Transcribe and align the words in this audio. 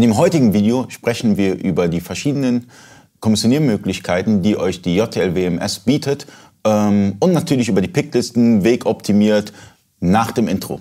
In 0.00 0.08
dem 0.08 0.16
heutigen 0.16 0.54
Video 0.54 0.86
sprechen 0.88 1.36
wir 1.36 1.62
über 1.62 1.86
die 1.86 2.00
verschiedenen 2.00 2.70
Kommissioniermöglichkeiten, 3.20 4.40
die 4.40 4.56
euch 4.56 4.80
die 4.80 4.96
JTL 4.96 5.34
WMS 5.34 5.80
bietet 5.80 6.26
ähm, 6.64 7.16
und 7.20 7.34
natürlich 7.34 7.68
über 7.68 7.82
die 7.82 7.88
Picklisten, 7.88 8.64
Weg 8.64 8.86
optimiert, 8.86 9.52
nach 10.00 10.30
dem 10.30 10.48
Intro. 10.48 10.80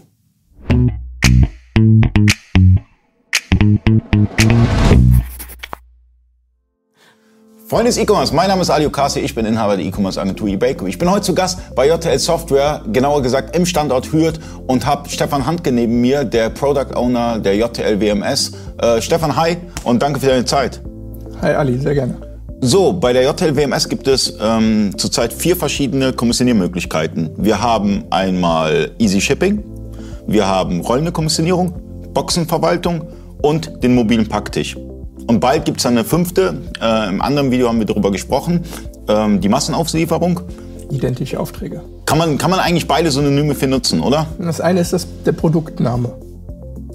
Freunde 7.70 7.92
des 7.92 8.00
E-Commerce, 8.00 8.34
mein 8.34 8.48
Name 8.48 8.64
ist 8.64 8.72
Ali 8.72 8.88
Okasi, 8.88 9.20
ich 9.20 9.36
bin 9.36 9.46
Inhaber 9.46 9.78
der 9.78 9.86
E-Commerce 9.86 10.20
Agentur 10.20 10.48
eBayco. 10.48 10.88
Ich 10.88 10.98
bin 10.98 11.08
heute 11.12 11.22
zu 11.22 11.36
Gast 11.36 11.60
bei 11.76 11.88
JTL 11.88 12.18
Software, 12.18 12.82
genauer 12.92 13.22
gesagt 13.22 13.56
im 13.56 13.64
Standort 13.64 14.12
Hürth 14.12 14.40
und 14.66 14.88
habe 14.88 15.08
Stefan 15.08 15.46
Handke 15.46 15.72
neben 15.72 16.02
mir, 16.02 16.24
der 16.24 16.50
Product 16.50 16.96
Owner 16.96 17.38
der 17.38 17.56
JTL 17.58 18.02
WMS. 18.02 18.54
Äh, 18.82 19.00
Stefan, 19.04 19.36
hi 19.36 19.58
und 19.84 20.02
danke 20.02 20.20
für 20.20 20.26
deine 20.26 20.46
Zeit. 20.46 20.82
Hi 21.44 21.54
Ali, 21.54 21.78
sehr 21.78 21.94
gerne. 21.94 22.16
So, 22.62 22.92
bei 22.92 23.14
der 23.14 23.22
JTL 23.22 23.56
WMS 23.56 23.88
gibt 23.88 24.08
es 24.08 24.34
ähm, 24.42 24.98
zurzeit 24.98 25.32
vier 25.32 25.56
verschiedene 25.56 26.12
Kommissioniermöglichkeiten. 26.12 27.30
Wir 27.38 27.62
haben 27.62 28.06
einmal 28.10 28.90
Easy 28.98 29.22
Shipping, 29.22 29.64
wir 30.26 30.48
haben 30.48 30.82
rollende 30.82 31.12
Kommissionierung, 31.12 31.76
Boxenverwaltung 32.16 33.04
und 33.44 33.84
den 33.84 33.94
mobilen 33.94 34.28
Packtisch. 34.28 34.76
Und 35.30 35.42
bald 35.42 35.64
gibt 35.64 35.80
es 35.80 35.86
eine 35.86 36.04
fünfte. 36.04 36.58
Äh, 36.82 37.08
Im 37.08 37.22
anderen 37.22 37.52
Video 37.52 37.68
haben 37.68 37.78
wir 37.78 37.86
darüber 37.86 38.10
gesprochen. 38.12 38.64
Ähm, 39.08 39.40
die 39.40 39.48
Massenauslieferung. 39.48 40.42
Identische 40.90 41.40
Aufträge. 41.40 41.84
Kann 42.08 42.18
man, 42.18 42.40
kann 42.40 42.50
man 42.50 42.60
eigentlich 42.60 42.88
beide 42.88 43.12
Synonyme 43.12 43.54
für 43.54 43.68
nutzen, 43.68 44.02
oder? 44.02 44.26
Das 44.40 44.60
eine 44.60 44.80
ist 44.80 44.92
das, 44.92 45.06
der 45.28 45.34
Produktname. 45.34 46.16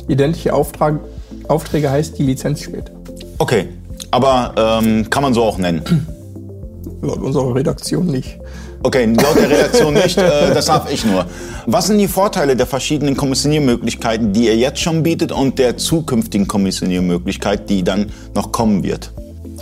Identische 0.09 0.52
Auftrag, 0.52 0.98
Aufträge 1.47 1.89
heißt 1.89 2.19
die 2.19 2.25
Lizenz 2.25 2.62
später. 2.62 2.91
Okay, 3.39 3.69
aber 4.11 4.80
ähm, 4.83 5.09
kann 5.11 5.23
man 5.23 5.33
so 5.33 5.45
auch 5.45 5.59
nennen? 5.59 6.09
Laut 7.03 7.19
unserer 7.19 7.55
Redaktion 7.55 8.06
nicht. 8.06 8.41
Okay, 8.85 9.07
laut 9.07 9.35
der 9.35 9.49
Redaktion 9.49 9.95
nicht, 9.95 10.19
äh, 10.19 10.53
das 10.53 10.67
darf 10.67 10.93
ich 10.93 11.07
nur. 11.07 11.25
Was 11.65 11.87
sind 11.87 11.97
die 11.97 12.07
Vorteile 12.07 12.55
der 12.55 12.67
verschiedenen 12.67 13.17
Kommissioniermöglichkeiten, 13.17 14.35
die 14.35 14.45
ihr 14.45 14.57
jetzt 14.59 14.79
schon 14.79 15.03
bietet 15.03 15.33
und 15.33 15.59
der 15.59 15.79
zukünftigen 15.79 16.47
Kommissioniermöglichkeit, 16.47 17.71
die 17.71 17.83
dann 17.83 18.12
noch 18.35 18.53
kommen 18.53 18.83
wird? 18.83 19.11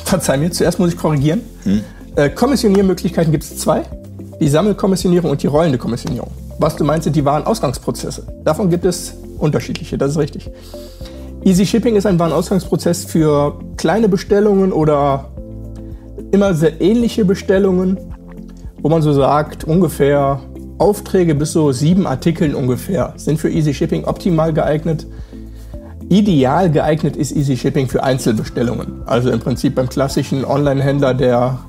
Verzeih 0.04 0.38
mir, 0.38 0.50
zuerst 0.50 0.80
muss 0.80 0.92
ich 0.92 0.98
korrigieren. 0.98 1.40
Hm? 1.62 1.82
Äh, 2.16 2.30
Kommissioniermöglichkeiten 2.30 3.30
gibt 3.30 3.44
es 3.44 3.58
zwei. 3.58 3.82
Die 4.40 4.48
Sammelkommissionierung 4.48 5.30
und 5.30 5.40
die 5.40 5.46
rollende 5.46 5.78
Kommissionierung. 5.78 6.32
Was 6.58 6.74
du 6.74 6.82
meinst, 6.82 7.04
sind 7.04 7.14
die 7.14 7.24
Warenausgangsprozesse. 7.24 8.26
Davon 8.44 8.70
gibt 8.70 8.84
es 8.84 9.14
unterschiedliche, 9.38 9.98
das 9.98 10.10
ist 10.10 10.18
richtig. 10.18 10.50
Easy 11.44 11.64
Shipping 11.64 11.94
ist 11.94 12.06
ein 12.06 12.18
Warenausgangsprozess 12.18 13.04
für 13.04 13.60
kleine 13.76 14.08
Bestellungen 14.08 14.72
oder 14.72 15.28
immer 16.32 16.54
sehr 16.54 16.80
ähnliche 16.80 17.24
Bestellungen 17.24 18.11
wo 18.82 18.88
man 18.88 19.00
so 19.00 19.12
sagt, 19.12 19.64
ungefähr 19.64 20.40
Aufträge 20.78 21.34
bis 21.34 21.52
so 21.52 21.70
sieben 21.70 22.06
Artikeln 22.06 22.54
ungefähr 22.54 23.14
sind 23.16 23.38
für 23.38 23.48
Easy 23.48 23.72
Shipping 23.72 24.04
optimal 24.04 24.52
geeignet. 24.52 25.06
Ideal 26.08 26.70
geeignet 26.70 27.16
ist 27.16 27.34
Easy 27.34 27.56
Shipping 27.56 27.86
für 27.88 28.02
Einzelbestellungen. 28.02 29.02
Also 29.06 29.30
im 29.30 29.38
Prinzip 29.38 29.76
beim 29.76 29.88
klassischen 29.88 30.44
Online-Händler, 30.44 31.14
der 31.14 31.60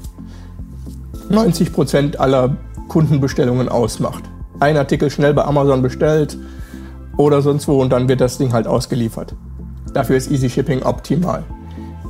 90 1.30 1.72
Prozent 1.72 2.20
aller 2.20 2.58
Kundenbestellungen 2.88 3.70
ausmacht. 3.70 4.24
Ein 4.60 4.78
Artikel 4.78 5.10
schnell 5.10 5.34
bei 5.34 5.46
Amazon 5.46 5.82
bestellt 5.82 6.38
oder 7.18 7.42
sonst 7.42 7.68
wo 7.68 7.80
und 7.82 7.92
dann 7.92 8.08
wird 8.08 8.22
das 8.22 8.40
Ding 8.40 8.54
halt 8.54 8.66
ausgeliefert. 8.66 9.36
Dafür 9.94 10.18
ist 10.18 10.32
Easy 10.32 10.50
Shipping 10.50 10.82
optimal. 10.82 11.44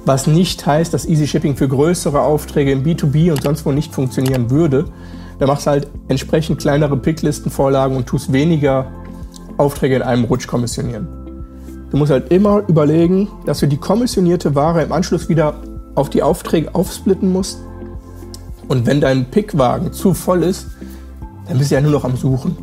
Was 0.05 0.27
nicht 0.27 0.65
heißt, 0.65 0.93
dass 0.93 1.05
Easy 1.05 1.27
Shipping 1.27 1.55
für 1.55 1.67
größere 1.67 2.21
Aufträge 2.21 2.71
im 2.71 2.83
B2B 2.83 3.31
und 3.31 3.41
sonst 3.41 3.65
wo 3.65 3.71
nicht 3.71 3.93
funktionieren 3.93 4.49
würde. 4.49 4.85
Da 5.39 5.47
machst 5.47 5.65
du 5.65 5.71
halt 5.71 5.87
entsprechend 6.09 6.59
kleinere 6.59 6.97
Picklistenvorlagen 6.97 7.95
und 7.95 8.05
tust 8.05 8.33
weniger 8.33 8.91
Aufträge 9.57 9.95
in 9.95 10.01
einem 10.01 10.25
Rutsch 10.25 10.47
kommissionieren. 10.47 11.07
Du 11.89 11.97
musst 11.97 12.11
halt 12.11 12.31
immer 12.31 12.63
überlegen, 12.67 13.29
dass 13.45 13.59
du 13.59 13.67
die 13.67 13.77
kommissionierte 13.77 14.55
Ware 14.55 14.83
im 14.83 14.91
Anschluss 14.91 15.29
wieder 15.29 15.55
auf 15.95 16.09
die 16.09 16.23
Aufträge 16.23 16.73
aufsplitten 16.73 17.31
musst. 17.31 17.59
Und 18.67 18.85
wenn 18.85 18.99
dein 18.99 19.25
Pickwagen 19.25 19.93
zu 19.93 20.13
voll 20.13 20.43
ist, 20.43 20.67
dann 21.47 21.57
bist 21.57 21.71
du 21.71 21.75
ja 21.75 21.81
nur 21.81 21.91
noch 21.91 22.03
am 22.03 22.17
Suchen. 22.17 22.57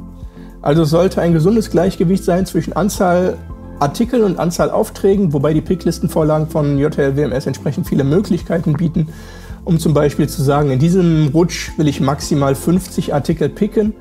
Also 0.63 0.85
sollte 0.85 1.23
ein 1.23 1.33
gesundes 1.33 1.71
Gleichgewicht 1.71 2.25
sein 2.25 2.45
zwischen 2.45 2.75
Anzahl 2.75 3.39
Artikel 3.81 4.23
und 4.23 4.39
Anzahl 4.39 4.71
Aufträgen, 4.71 5.33
wobei 5.33 5.55
die 5.55 5.63
Picklistenvorlagen 5.63 6.49
von 6.49 6.79
JTL 6.79 7.17
WMS 7.17 7.47
entsprechend 7.47 7.89
viele 7.89 8.05
Möglichkeiten 8.05 8.75
bieten, 8.75 9.09
um 9.65 9.79
zum 9.79 9.95
Beispiel 9.95 10.29
zu 10.29 10.43
sagen, 10.43 10.71
in 10.71 10.79
diesem 10.79 11.29
Rutsch 11.29 11.71
will 11.79 11.89
ich 11.89 12.01
maximal 12.01 12.55
50 12.55 13.15
Artikel 13.15 13.49
picken. 13.49 13.95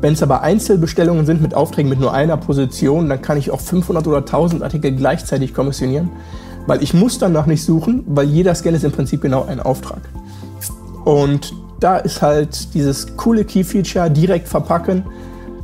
Wenn 0.00 0.12
es 0.12 0.22
aber 0.22 0.42
Einzelbestellungen 0.42 1.26
sind 1.26 1.42
mit 1.42 1.54
Aufträgen 1.54 1.88
mit 1.88 1.98
nur 1.98 2.12
einer 2.12 2.36
Position, 2.36 3.08
dann 3.08 3.20
kann 3.20 3.36
ich 3.36 3.50
auch 3.50 3.60
500 3.60 4.06
oder 4.06 4.18
1000 4.18 4.62
Artikel 4.62 4.92
gleichzeitig 4.92 5.52
kommissionieren, 5.52 6.10
weil 6.68 6.82
ich 6.82 6.94
muss 6.94 7.18
danach 7.18 7.46
nicht 7.46 7.64
suchen, 7.64 8.04
weil 8.06 8.28
jeder 8.28 8.54
Scan 8.54 8.74
ist 8.74 8.84
im 8.84 8.92
Prinzip 8.92 9.20
genau 9.20 9.44
ein 9.46 9.58
Auftrag. 9.58 10.02
Und 11.04 11.54
da 11.80 11.96
ist 11.96 12.22
halt 12.22 12.74
dieses 12.74 13.16
coole 13.16 13.44
Key-Feature 13.44 14.10
direkt 14.10 14.46
verpacken. 14.46 15.04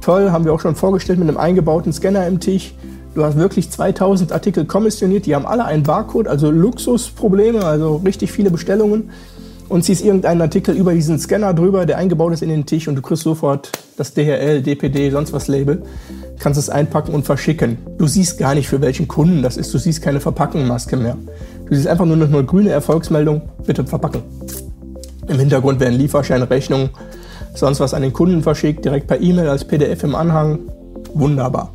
Toll, 0.01 0.33
haben 0.33 0.45
wir 0.45 0.53
auch 0.53 0.61
schon 0.61 0.75
vorgestellt 0.75 1.21
mit 1.21 1.29
einem 1.29 1.39
eingebauten 1.39 1.93
Scanner 1.93 2.27
im 2.27 2.41
Tisch. 2.41 2.75
Du 3.15 3.25
hast 3.25 3.37
wirklich 3.39 3.71
2000 3.71 4.33
Artikel 4.33 4.65
kommissioniert, 4.65 5.27
die 5.27 5.37
haben 5.37 5.47
alle 5.47 5.65
einen 5.65 5.85
Barcode, 5.85 6.27
also 6.27 6.51
Luxusprobleme, 6.51 7.65
also 7.65 7.97
richtig 8.05 8.33
viele 8.33 8.51
Bestellungen. 8.51 9.11
Und 9.69 9.83
ziehst 9.83 10.05
irgendeinen 10.05 10.43
Artikel 10.43 10.77
über 10.77 10.93
diesen 10.93 11.19
Scanner 11.19 11.55
drüber, 11.55 11.87
der 11.87 11.97
eingebaut 11.97 12.35
ist 12.35 12.43
in 12.43 12.51
den 12.51 12.67
Tisch 12.67 12.87
und 12.87 12.97
du 12.97 13.03
kriegst 13.03 13.23
sofort 13.23 13.73
das 13.97 14.13
DHL, 14.13 14.61
DPD, 14.61 15.11
sonst 15.11 15.33
was 15.33 15.49
Label, 15.49 15.83
kannst 16.39 16.59
es 16.59 16.69
einpacken 16.69 17.15
und 17.15 17.25
verschicken. 17.25 17.79
Du 17.97 18.07
siehst 18.07 18.37
gar 18.37 18.55
nicht, 18.55 18.69
für 18.69 18.83
welchen 18.83 19.09
Kunden 19.09 19.43
das 19.43 19.57
ist. 19.57 19.73
Du 19.73 19.79
siehst 19.79 20.03
keine 20.03 20.21
Verpackenmaske 20.21 20.97
mehr. 20.97 21.17
Du 21.67 21.75
siehst 21.75 21.89
einfach 21.89 22.05
nur 22.05 22.17
noch 22.17 22.29
eine 22.29 22.45
grüne 22.45 22.71
Erfolgsmeldung, 22.71 23.41
bitte 23.65 23.87
verpacken. 23.87 24.23
Im 25.29 25.39
Hintergrund 25.39 25.81
werden 25.81 25.95
Lieferschein, 25.95 26.43
Rechnungen, 26.43 26.91
sonst 27.55 27.81
was 27.81 27.95
an 27.95 28.03
den 28.03 28.13
Kunden 28.13 28.43
verschickt, 28.43 28.85
direkt 28.85 29.07
per 29.07 29.21
E-Mail 29.21 29.49
als 29.49 29.65
PDF 29.65 30.05
im 30.05 30.15
Anhang. 30.15 30.59
Wunderbar. 31.15 31.73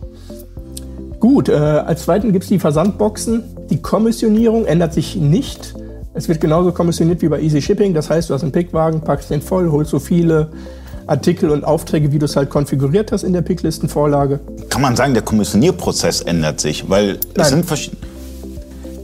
Gut, 1.20 1.50
äh, 1.50 1.54
als 1.54 2.04
zweiten 2.04 2.32
gibt 2.32 2.44
es 2.44 2.50
die 2.50 2.60
Versandboxen. 2.60 3.44
Die 3.70 3.82
Kommissionierung 3.82 4.66
ändert 4.66 4.94
sich 4.94 5.16
nicht. 5.16 5.76
Es 6.14 6.28
wird 6.30 6.40
genauso 6.40 6.72
kommissioniert 6.72 7.22
wie 7.22 7.28
bei 7.28 7.42
Easy 7.42 7.62
Shipping. 7.62 7.94
Das 7.94 8.10
heißt, 8.10 8.30
du 8.30 8.34
hast 8.34 8.44
einen 8.44 8.52
Pickwagen, 8.52 9.02
packst 9.02 9.30
den 9.30 9.42
voll, 9.42 9.70
holst 9.70 9.92
so 9.92 10.00
viele 10.00 10.50
Artikel 11.08 11.50
und 11.50 11.66
Aufträge, 11.66 12.12
wie 12.12 12.20
du 12.20 12.26
es 12.26 12.36
halt 12.36 12.50
konfiguriert 12.50 13.12
hast 13.12 13.24
in 13.24 13.34
der 13.34 13.42
Picklistenvorlage. 13.42 14.40
Kann 14.70 14.82
man 14.82 14.96
sagen, 14.96 15.14
der 15.14 15.24
Kommissionierprozess 15.24 16.22
ändert 16.22 16.62
sich, 16.62 16.90
weil 16.90 17.12
es 17.12 17.20
Nein. 17.36 17.50
sind 17.50 17.66
verschiedene. 17.66 18.02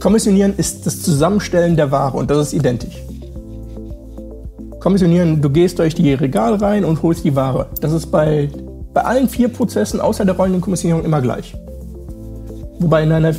Kommissionieren 0.00 0.54
ist 0.56 0.86
das 0.86 1.02
Zusammenstellen 1.02 1.76
der 1.76 1.90
Ware 1.90 2.16
und 2.16 2.30
das 2.30 2.48
ist 2.48 2.52
identisch. 2.52 3.02
Kommissionieren, 4.78 5.42
du 5.42 5.50
gehst 5.50 5.80
durch 5.80 5.94
die 5.94 6.14
Regale 6.14 6.60
rein 6.60 6.84
und 6.84 7.02
holst 7.02 7.24
die 7.24 7.34
Ware. 7.34 7.66
Das 7.80 7.92
ist 7.92 8.06
bei, 8.06 8.48
bei 8.94 9.02
allen 9.02 9.28
vier 9.28 9.48
Prozessen 9.48 10.00
außer 10.00 10.24
der 10.24 10.36
rollenden 10.36 10.60
Kommissionierung 10.60 11.04
immer 11.04 11.20
gleich. 11.20 11.56
Wobei 12.78 13.04
in 13.04 13.12
einer, 13.12 13.34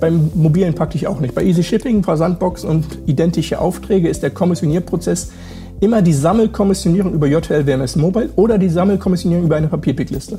beim 0.00 0.30
mobilen 0.34 0.74
praktisch 0.74 1.06
auch 1.06 1.20
nicht. 1.20 1.34
Bei 1.34 1.44
Easy 1.44 1.62
Shipping, 1.62 2.02
Versandbox 2.02 2.64
und 2.64 2.84
identische 3.06 3.60
Aufträge 3.60 4.08
ist 4.08 4.22
der 4.22 4.30
Kommissionierprozess 4.30 5.30
immer 5.80 6.02
die 6.02 6.12
Sammelkommissionierung 6.12 7.12
über 7.12 7.26
JTL 7.26 7.66
WMS 7.66 7.96
Mobile 7.96 8.30
oder 8.36 8.58
die 8.58 8.68
Sammelkommissionierung 8.68 9.46
über 9.46 9.56
eine 9.56 9.68
Papierpickliste. 9.68 10.38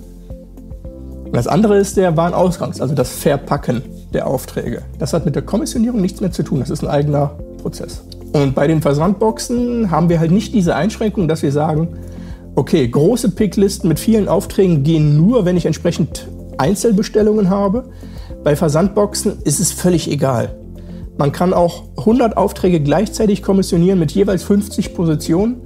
Das 1.34 1.48
andere 1.48 1.78
ist 1.78 1.98
der 1.98 2.16
Warenausgangs, 2.16 2.80
also 2.80 2.94
das 2.94 3.10
Verpacken 3.10 3.82
der 4.14 4.28
Aufträge. 4.28 4.84
Das 5.00 5.14
hat 5.14 5.26
mit 5.26 5.36
der 5.36 5.42
Kommissionierung 5.42 6.00
nichts 6.00 6.22
mehr 6.22 6.32
zu 6.32 6.44
tun. 6.44 6.60
Das 6.60 6.70
ist 6.70 6.84
ein 6.84 6.90
eigener 6.90 7.32
Prozess. 7.62 8.04
Und 8.34 8.56
bei 8.56 8.68
den 8.68 8.82
Versandboxen 8.82 9.90
haben 9.90 10.10
wir 10.10 10.20
halt 10.20 10.32
nicht 10.32 10.54
diese 10.54 10.76
Einschränkung, 10.76 11.28
dass 11.28 11.42
wir 11.42 11.52
sagen, 11.52 11.90
okay, 12.56 12.88
große 12.88 13.30
Picklisten 13.30 13.88
mit 13.88 14.00
vielen 14.00 14.28
Aufträgen 14.28 14.84
gehen 14.84 15.18
nur, 15.18 15.46
wenn 15.46 15.58
ich 15.58 15.66
entsprechend 15.66 16.28
Einzelbestellungen 16.58 17.50
habe. 17.50 17.86
Bei 18.44 18.56
Versandboxen 18.56 19.42
ist 19.44 19.60
es 19.60 19.72
völlig 19.72 20.10
egal. 20.10 20.56
Man 21.18 21.32
kann 21.32 21.54
auch 21.54 21.84
100 21.98 22.38
Aufträge 22.38 22.80
gleichzeitig 22.80 23.44
kommissionieren 23.44 24.00
mit 24.00 24.12
jeweils 24.12 24.44
50 24.44 24.96
Positionen, 24.96 25.62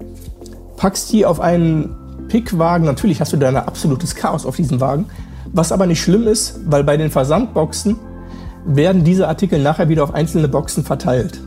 packst 0.76 1.12
die 1.14 1.26
auf 1.26 1.40
einen 1.40 1.96
Pickwagen. 2.28 2.86
Natürlich 2.86 3.22
hast 3.22 3.34
du 3.34 3.38
da 3.38 3.48
ein 3.48 3.56
absolutes 3.56 4.16
Chaos 4.16 4.46
auf 4.46 4.58
diesem 4.58 4.82
Wagen, 4.82 5.06
was 5.54 5.72
aber 5.72 5.86
nicht 5.86 6.02
schlimm 6.02 6.28
ist, 6.28 6.60
weil 6.66 6.84
bei 6.84 6.98
den 6.98 7.10
Versandboxen 7.10 7.98
werden 8.66 9.04
diese 9.06 9.28
Artikel 9.28 9.62
nachher 9.62 9.88
wieder 9.88 10.04
auf 10.04 10.14
einzelne 10.14 10.50
Boxen 10.50 10.84
verteilt. 10.84 11.40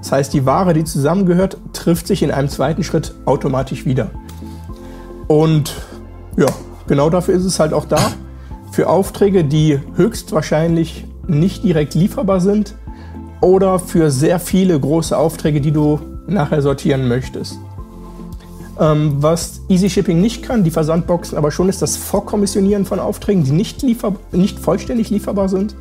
Das 0.00 0.10
heißt, 0.10 0.32
die 0.32 0.46
Ware, 0.46 0.72
die 0.72 0.84
zusammengehört, 0.84 1.58
trifft 1.72 2.06
sich 2.06 2.22
in 2.22 2.30
einem 2.30 2.48
zweiten 2.48 2.82
Schritt 2.82 3.14
automatisch 3.26 3.84
wieder. 3.84 4.10
Und 5.28 5.74
ja, 6.36 6.46
genau 6.86 7.10
dafür 7.10 7.34
ist 7.34 7.44
es 7.44 7.60
halt 7.60 7.72
auch 7.72 7.84
da 7.84 8.12
für 8.72 8.88
Aufträge, 8.88 9.44
die 9.44 9.78
höchstwahrscheinlich 9.94 11.04
nicht 11.28 11.62
direkt 11.62 11.94
lieferbar 11.94 12.40
sind, 12.40 12.74
oder 13.40 13.78
für 13.78 14.10
sehr 14.10 14.38
viele 14.38 14.78
große 14.78 15.16
Aufträge, 15.16 15.60
die 15.60 15.72
du 15.72 16.00
nachher 16.26 16.62
sortieren 16.62 17.08
möchtest. 17.08 17.58
Ähm, 18.80 19.16
was 19.18 19.60
Easy 19.68 19.90
Shipping 19.90 20.20
nicht 20.20 20.42
kann, 20.42 20.64
die 20.64 20.70
Versandboxen 20.70 21.36
aber 21.36 21.50
schon, 21.50 21.68
ist 21.68 21.82
das 21.82 21.96
Vorkommissionieren 21.96 22.86
von 22.86 23.00
Aufträgen, 23.00 23.44
die 23.44 23.50
nicht, 23.50 23.82
liefer 23.82 24.14
nicht 24.30 24.58
vollständig 24.58 25.10
lieferbar 25.10 25.48
sind. 25.48 25.74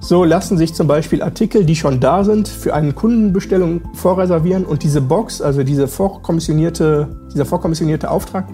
So 0.00 0.22
lassen 0.22 0.56
sich 0.56 0.74
zum 0.74 0.86
Beispiel 0.86 1.22
Artikel, 1.22 1.64
die 1.64 1.76
schon 1.76 1.98
da 1.98 2.24
sind, 2.24 2.46
für 2.46 2.74
eine 2.74 2.92
Kundenbestellung 2.92 3.80
vorreservieren 3.94 4.64
und 4.64 4.82
diese 4.82 5.00
Box, 5.00 5.40
also 5.40 5.64
diese 5.64 5.88
vorkommissionierte, 5.88 7.08
dieser 7.32 7.44
vorkommissionierte 7.44 8.10
Auftrag, 8.10 8.46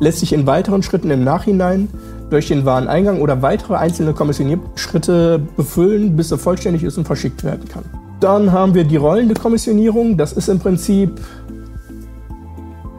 lässt 0.00 0.20
sich 0.20 0.32
in 0.32 0.46
weiteren 0.46 0.82
Schritten 0.82 1.10
im 1.10 1.22
Nachhinein 1.22 1.88
durch 2.30 2.48
den 2.48 2.64
Wareneingang 2.64 3.20
oder 3.20 3.42
weitere 3.42 3.74
einzelne 3.74 4.12
Kommissionierschritte 4.12 5.40
befüllen, 5.56 6.16
bis 6.16 6.30
er 6.30 6.38
vollständig 6.38 6.82
ist 6.82 6.98
und 6.98 7.04
verschickt 7.04 7.44
werden 7.44 7.68
kann. 7.68 7.84
Dann 8.20 8.52
haben 8.52 8.74
wir 8.74 8.84
die 8.84 8.96
rollende 8.96 9.34
Kommissionierung. 9.34 10.16
Das 10.16 10.32
ist 10.32 10.48
im 10.48 10.58
Prinzip 10.58 11.20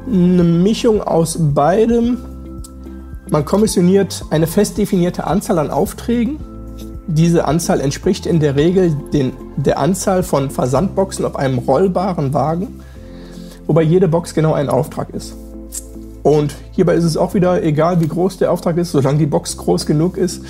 eine 0.08 0.44
Mischung 0.44 1.02
aus 1.02 1.38
beidem. 1.40 2.18
Man 3.30 3.44
kommissioniert 3.44 4.24
eine 4.30 4.46
fest 4.46 4.78
definierte 4.78 5.26
Anzahl 5.26 5.58
an 5.60 5.72
Aufträgen. 5.72 6.38
Diese 7.08 7.46
Anzahl 7.46 7.82
entspricht 7.82 8.26
in 8.26 8.40
der 8.40 8.56
Regel 8.56 8.96
den, 9.14 9.34
der 9.58 9.80
Anzahl 9.80 10.24
von 10.24 10.50
Versandboxen 10.50 11.26
auf 11.26 11.36
einem 11.36 11.60
rollbaren 11.60 12.34
Wagen, 12.34 12.80
wobei 13.68 13.84
jede 13.84 14.08
Box 14.08 14.34
genau 14.34 14.54
ein 14.54 14.70
Auftrag 14.70 15.10
ist. 15.12 15.36
Und 16.26 16.56
hierbei 16.72 16.96
ist 16.96 17.04
es 17.04 17.18
auch 17.18 17.36
wieder 17.36 17.62
egal, 17.62 18.02
wie 18.02 18.08
groß 18.08 18.40
der 18.40 18.52
Auftrag 18.52 18.78
ist, 18.78 18.94
solange 18.94 19.20
die 19.20 19.28
Box 19.28 19.58
groß 19.58 19.86
genug 19.86 20.18
ist. 20.18 20.42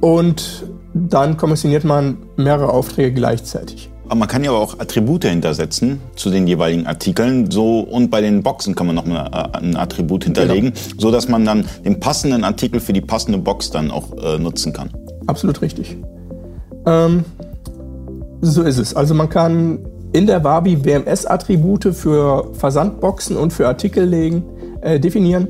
Und 0.00 0.64
dann 0.94 1.36
kommissioniert 1.36 1.84
man 1.84 2.16
mehrere 2.38 2.72
Aufträge 2.72 3.12
gleichzeitig. 3.12 3.90
Aber 4.06 4.14
man 4.20 4.28
kann 4.28 4.42
ja 4.42 4.52
auch 4.52 4.78
Attribute 4.78 5.26
hintersetzen 5.26 6.00
zu 6.16 6.30
den 6.30 6.46
jeweiligen 6.46 6.86
Artikeln. 6.86 7.50
So 7.50 7.80
und 7.80 8.10
bei 8.10 8.22
den 8.22 8.42
Boxen 8.42 8.74
kann 8.74 8.86
man 8.86 8.96
noch 8.96 9.04
mal 9.04 9.26
äh, 9.26 9.58
ein 9.58 9.76
Attribut 9.76 10.24
hinterlegen, 10.24 10.72
genau. 10.72 10.94
so 10.96 11.10
dass 11.10 11.28
man 11.28 11.44
dann 11.44 11.66
den 11.84 12.00
passenden 12.00 12.42
Artikel 12.42 12.80
für 12.80 12.94
die 12.94 13.02
passende 13.02 13.36
Box 13.36 13.70
dann 13.70 13.90
auch 13.90 14.06
äh, 14.16 14.38
nutzen 14.38 14.72
kann. 14.72 14.88
Absolut 15.26 15.60
richtig. 15.60 15.98
Ähm, 16.86 17.26
so 18.40 18.62
ist 18.62 18.78
es. 18.78 18.94
Also 18.94 19.12
man 19.12 19.28
kann 19.28 19.80
in 20.14 20.26
der 20.26 20.42
Wabi 20.42 20.82
WMS-Attribute 20.82 21.94
für 21.94 22.50
Versandboxen 22.54 23.36
und 23.36 23.52
für 23.52 23.68
Artikel 23.68 24.06
legen 24.06 24.42
äh, 24.80 25.00
definieren 25.00 25.48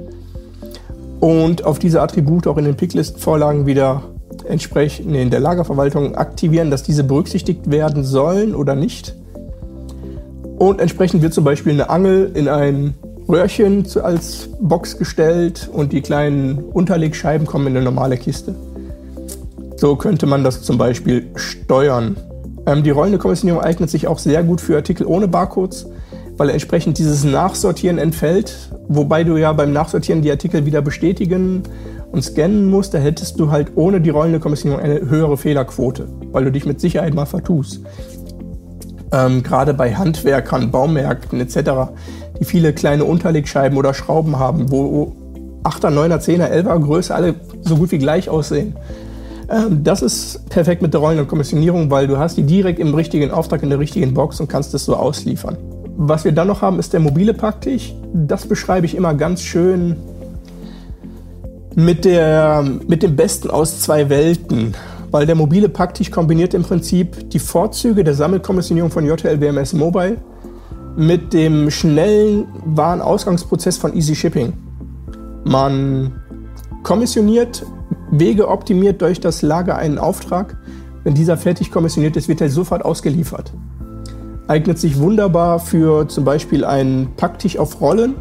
und 1.20 1.64
auf 1.64 1.78
diese 1.78 2.00
Attribute 2.00 2.46
auch 2.46 2.56
in 2.56 2.64
den 2.64 2.76
Picklist-Vorlagen 2.76 3.66
wieder 3.66 4.02
entsprechend 4.48 5.14
in 5.14 5.30
der 5.30 5.40
Lagerverwaltung 5.40 6.14
aktivieren, 6.14 6.70
dass 6.70 6.82
diese 6.82 7.04
berücksichtigt 7.04 7.70
werden 7.70 8.04
sollen 8.04 8.54
oder 8.54 8.74
nicht. 8.74 9.14
Und 10.58 10.80
entsprechend 10.80 11.22
wird 11.22 11.32
zum 11.32 11.44
Beispiel 11.44 11.72
eine 11.72 11.88
Angel 11.90 12.30
in 12.34 12.48
ein 12.48 12.94
Röhrchen 13.28 13.86
als 14.02 14.48
Box 14.60 14.98
gestellt 14.98 15.70
und 15.72 15.92
die 15.92 16.00
kleinen 16.00 16.58
Unterlegscheiben 16.58 17.46
kommen 17.46 17.68
in 17.68 17.76
eine 17.76 17.84
normale 17.84 18.16
Kiste. 18.16 18.54
So 19.76 19.96
könnte 19.96 20.26
man 20.26 20.44
das 20.44 20.62
zum 20.62 20.78
Beispiel 20.78 21.28
steuern. 21.36 22.16
Ähm, 22.66 22.82
die 22.82 22.90
rollende 22.90 23.18
Kommissionierung 23.18 23.62
eignet 23.62 23.88
sich 23.88 24.06
auch 24.06 24.18
sehr 24.18 24.42
gut 24.42 24.60
für 24.60 24.76
Artikel 24.76 25.06
ohne 25.06 25.28
Barcodes 25.28 25.86
weil 26.40 26.48
entsprechend 26.48 26.96
dieses 26.96 27.22
Nachsortieren 27.22 27.98
entfällt, 27.98 28.70
wobei 28.88 29.24
du 29.24 29.36
ja 29.36 29.52
beim 29.52 29.74
Nachsortieren 29.74 30.22
die 30.22 30.30
Artikel 30.30 30.64
wieder 30.64 30.80
bestätigen 30.80 31.64
und 32.12 32.24
scannen 32.24 32.64
musst, 32.64 32.94
da 32.94 32.98
hättest 32.98 33.38
du 33.38 33.50
halt 33.50 33.72
ohne 33.74 34.00
die 34.00 34.08
rollende 34.08 34.40
Kommission 34.40 34.80
eine 34.80 35.00
höhere 35.00 35.36
Fehlerquote, 35.36 36.08
weil 36.32 36.44
du 36.44 36.50
dich 36.50 36.64
mit 36.64 36.80
Sicherheit 36.80 37.12
mal 37.12 37.26
vertust. 37.26 37.82
Ähm, 39.12 39.42
Gerade 39.42 39.74
bei 39.74 39.94
Handwerkern, 39.94 40.70
Baumärkten 40.70 41.42
etc., 41.42 41.92
die 42.40 42.46
viele 42.46 42.72
kleine 42.72 43.04
Unterlegscheiben 43.04 43.76
oder 43.76 43.92
Schrauben 43.92 44.38
haben, 44.38 44.70
wo 44.70 45.12
8er, 45.64 45.90
9er, 45.90 46.20
10er, 46.20 46.50
11er 46.50 46.78
Größe 46.78 47.14
alle 47.14 47.34
so 47.60 47.76
gut 47.76 47.92
wie 47.92 47.98
gleich 47.98 48.30
aussehen. 48.30 48.76
Ähm, 49.50 49.84
das 49.84 50.00
ist 50.00 50.48
perfekt 50.48 50.80
mit 50.80 50.94
der 50.94 51.02
rollenden 51.02 51.28
Kommissionierung, 51.28 51.90
weil 51.90 52.06
du 52.06 52.16
hast 52.16 52.38
die 52.38 52.44
direkt 52.44 52.78
im 52.78 52.94
richtigen 52.94 53.30
Auftrag 53.30 53.62
in 53.62 53.68
der 53.68 53.78
richtigen 53.78 54.14
Box 54.14 54.40
und 54.40 54.48
kannst 54.48 54.72
es 54.72 54.86
so 54.86 54.96
ausliefern. 54.96 55.58
Was 56.02 56.24
wir 56.24 56.32
dann 56.32 56.48
noch 56.48 56.62
haben, 56.62 56.78
ist 56.78 56.94
der 56.94 57.00
mobile 57.00 57.34
Packtisch. 57.34 57.94
Das 58.14 58.46
beschreibe 58.46 58.86
ich 58.86 58.94
immer 58.94 59.12
ganz 59.12 59.42
schön 59.42 59.96
mit, 61.74 62.06
der, 62.06 62.64
mit 62.88 63.02
dem 63.02 63.16
Besten 63.16 63.50
aus 63.50 63.80
zwei 63.80 64.08
Welten. 64.08 64.74
Weil 65.10 65.26
der 65.26 65.34
mobile 65.34 65.68
Packtisch 65.68 66.10
kombiniert 66.10 66.54
im 66.54 66.62
Prinzip 66.62 67.28
die 67.28 67.38
Vorzüge 67.38 68.02
der 68.02 68.14
Sammelkommissionierung 68.14 68.90
von 68.90 69.04
JLWMS 69.04 69.74
Mobile 69.74 70.16
mit 70.96 71.34
dem 71.34 71.70
schnellen 71.70 72.46
Warenausgangsprozess 72.64 73.76
von 73.76 73.94
Easy 73.94 74.14
Shipping. 74.14 74.54
Man 75.44 76.12
kommissioniert, 76.82 77.66
Wege 78.10 78.48
optimiert 78.48 79.02
durch 79.02 79.20
das 79.20 79.42
Lager 79.42 79.76
einen 79.76 79.98
Auftrag. 79.98 80.56
Wenn 81.04 81.12
dieser 81.12 81.36
fertig 81.36 81.70
kommissioniert 81.70 82.16
ist, 82.16 82.26
wird 82.26 82.40
er 82.40 82.48
sofort 82.48 82.86
ausgeliefert 82.86 83.52
eignet 84.50 84.80
sich 84.80 84.98
wunderbar 84.98 85.60
für 85.60 86.08
zum 86.08 86.24
Beispiel 86.24 86.64
einen 86.64 87.14
Packtisch 87.16 87.56
auf 87.56 87.80
Rollen, 87.80 88.16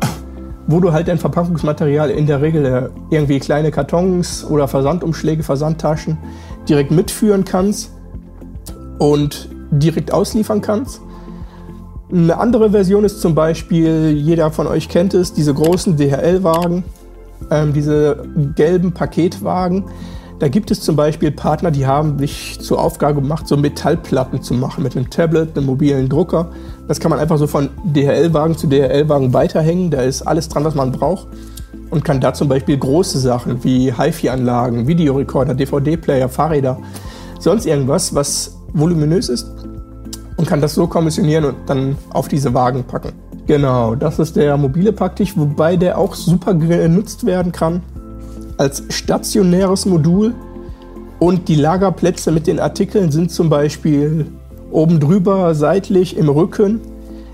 wo 0.67 0.79
du 0.79 0.91
halt 0.91 1.07
dein 1.07 1.17
Verpackungsmaterial 1.17 2.11
in 2.11 2.27
der 2.27 2.39
Regel 2.39 2.65
äh, 2.65 2.89
irgendwie 3.09 3.39
kleine 3.39 3.71
Kartons 3.71 4.45
oder 4.45 4.67
Versandumschläge, 4.67 5.41
Versandtaschen 5.41 6.19
direkt 6.69 6.91
mitführen 6.91 7.45
kannst 7.45 7.93
und 8.99 9.49
direkt 9.71 10.13
ausliefern 10.13 10.61
kannst. 10.61 11.01
Eine 12.11 12.37
andere 12.37 12.69
Version 12.69 13.05
ist 13.05 13.21
zum 13.21 13.33
Beispiel, 13.33 14.11
jeder 14.11 14.51
von 14.51 14.67
euch 14.67 14.87
kennt 14.87 15.15
es, 15.15 15.33
diese 15.33 15.55
großen 15.55 15.97
DHL-Wagen, 15.97 16.83
ähm, 17.49 17.73
diese 17.73 18.23
gelben 18.55 18.93
Paketwagen, 18.93 19.85
da 20.39 20.47
gibt 20.47 20.71
es 20.71 20.79
zum 20.79 20.95
Beispiel 20.95 21.31
Partner, 21.31 21.69
die 21.69 21.85
haben 21.85 22.17
sich 22.17 22.59
zur 22.61 22.81
Aufgabe 22.81 23.21
gemacht, 23.21 23.45
so 23.47 23.57
Metallplatten 23.57 24.41
zu 24.41 24.53
machen 24.53 24.83
mit 24.83 24.95
einem 24.95 25.09
Tablet, 25.09 25.55
einem 25.55 25.65
mobilen 25.65 26.07
Drucker. 26.07 26.49
Das 26.87 27.01
kann 27.01 27.09
man 27.09 27.19
einfach 27.19 27.37
so 27.37 27.45
von 27.45 27.69
DHL-Wagen 27.83 28.57
zu 28.57 28.67
DHL-Wagen 28.67 29.33
weiterhängen. 29.33 29.91
Da 29.91 30.01
ist 30.01 30.21
alles 30.21 30.47
dran, 30.47 30.63
was 30.63 30.75
man 30.75 30.93
braucht. 30.93 31.27
Und 31.89 32.05
kann 32.05 32.21
da 32.21 32.33
zum 32.33 32.47
Beispiel 32.47 32.77
große 32.77 33.19
Sachen 33.19 33.63
wie 33.63 33.91
HiFi-Anlagen, 33.91 34.87
Videorekorder, 34.87 35.55
DVD-Player, 35.55 36.29
Fahrräder, 36.29 36.77
sonst 37.39 37.65
irgendwas, 37.65 38.15
was 38.15 38.55
voluminös 38.73 39.27
ist 39.27 39.51
und 40.37 40.47
kann 40.47 40.61
das 40.61 40.75
so 40.75 40.87
kommissionieren 40.87 41.45
und 41.45 41.55
dann 41.65 41.97
auf 42.11 42.27
diese 42.27 42.53
Wagen 42.53 42.83
packen. 42.83 43.11
Genau, 43.47 43.95
das 43.95 44.19
ist 44.19 44.35
der 44.35 44.55
mobile 44.55 44.93
Packtisch, 44.93 45.35
wobei 45.35 45.75
der 45.75 45.97
auch 45.97 46.13
super 46.13 46.53
genutzt 46.53 47.25
werden 47.25 47.51
kann 47.51 47.81
als 48.59 48.83
stationäres 48.89 49.85
Modul 49.85 50.35
und 51.19 51.47
die 51.47 51.55
Lagerplätze 51.55 52.31
mit 52.31 52.45
den 52.45 52.59
Artikeln 52.59 53.09
sind 53.09 53.31
zum 53.31 53.49
Beispiel 53.49 54.25
oben 54.69 54.99
drüber, 54.99 55.55
seitlich, 55.55 56.17
im 56.17 56.27
Rücken. 56.27 56.81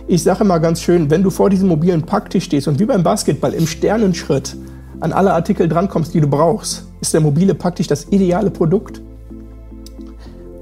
Ich 0.07 0.21
sage 0.21 0.43
mal 0.43 0.59
ganz 0.59 0.81
schön, 0.81 1.09
wenn 1.09 1.23
du 1.23 1.31
vor 1.31 1.49
diesem 1.49 1.67
mobilen 1.69 2.03
Packtisch 2.03 2.45
stehst 2.45 2.67
und 2.67 2.79
wie 2.79 2.85
beim 2.85 3.01
Basketball 3.01 3.53
im 3.55 3.65
Sternenschritt 3.65 4.55
an 4.99 5.11
alle 5.11 5.33
Artikel 5.33 5.67
drankommst, 5.67 6.13
die 6.13 6.21
du 6.21 6.27
brauchst, 6.27 6.85
ist 7.01 7.13
der 7.13 7.21
mobile 7.21 7.55
Packtisch 7.55 7.87
das 7.87 8.05
ideale 8.11 8.51
Produkt. 8.51 9.01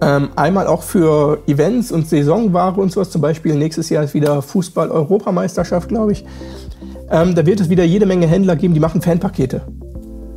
Ähm, 0.01 0.29
einmal 0.38 0.67
auch 0.67 0.82
für 0.82 1.39
Events 1.46 1.91
und 1.91 2.08
Saisonware 2.08 2.79
und 2.79 2.91
sowas. 2.91 3.10
Zum 3.10 3.22
Beispiel 3.22 3.55
nächstes 3.55 3.89
Jahr 3.89 4.05
ist 4.05 4.13
wieder 4.13 4.41
Fußball-Europameisterschaft, 4.41 5.89
glaube 5.89 6.13
ich. 6.13 6.25
Ähm, 7.10 7.36
da 7.36 7.46
wird 7.46 7.60
es 7.60 7.70
wieder 7.70 7.84
jede 7.84 8.05
Menge 8.05 8.27
Händler 8.27 8.55
geben, 8.55 8.74
die 8.74 8.79
machen 8.79 9.01
Fanpakete 9.01 9.62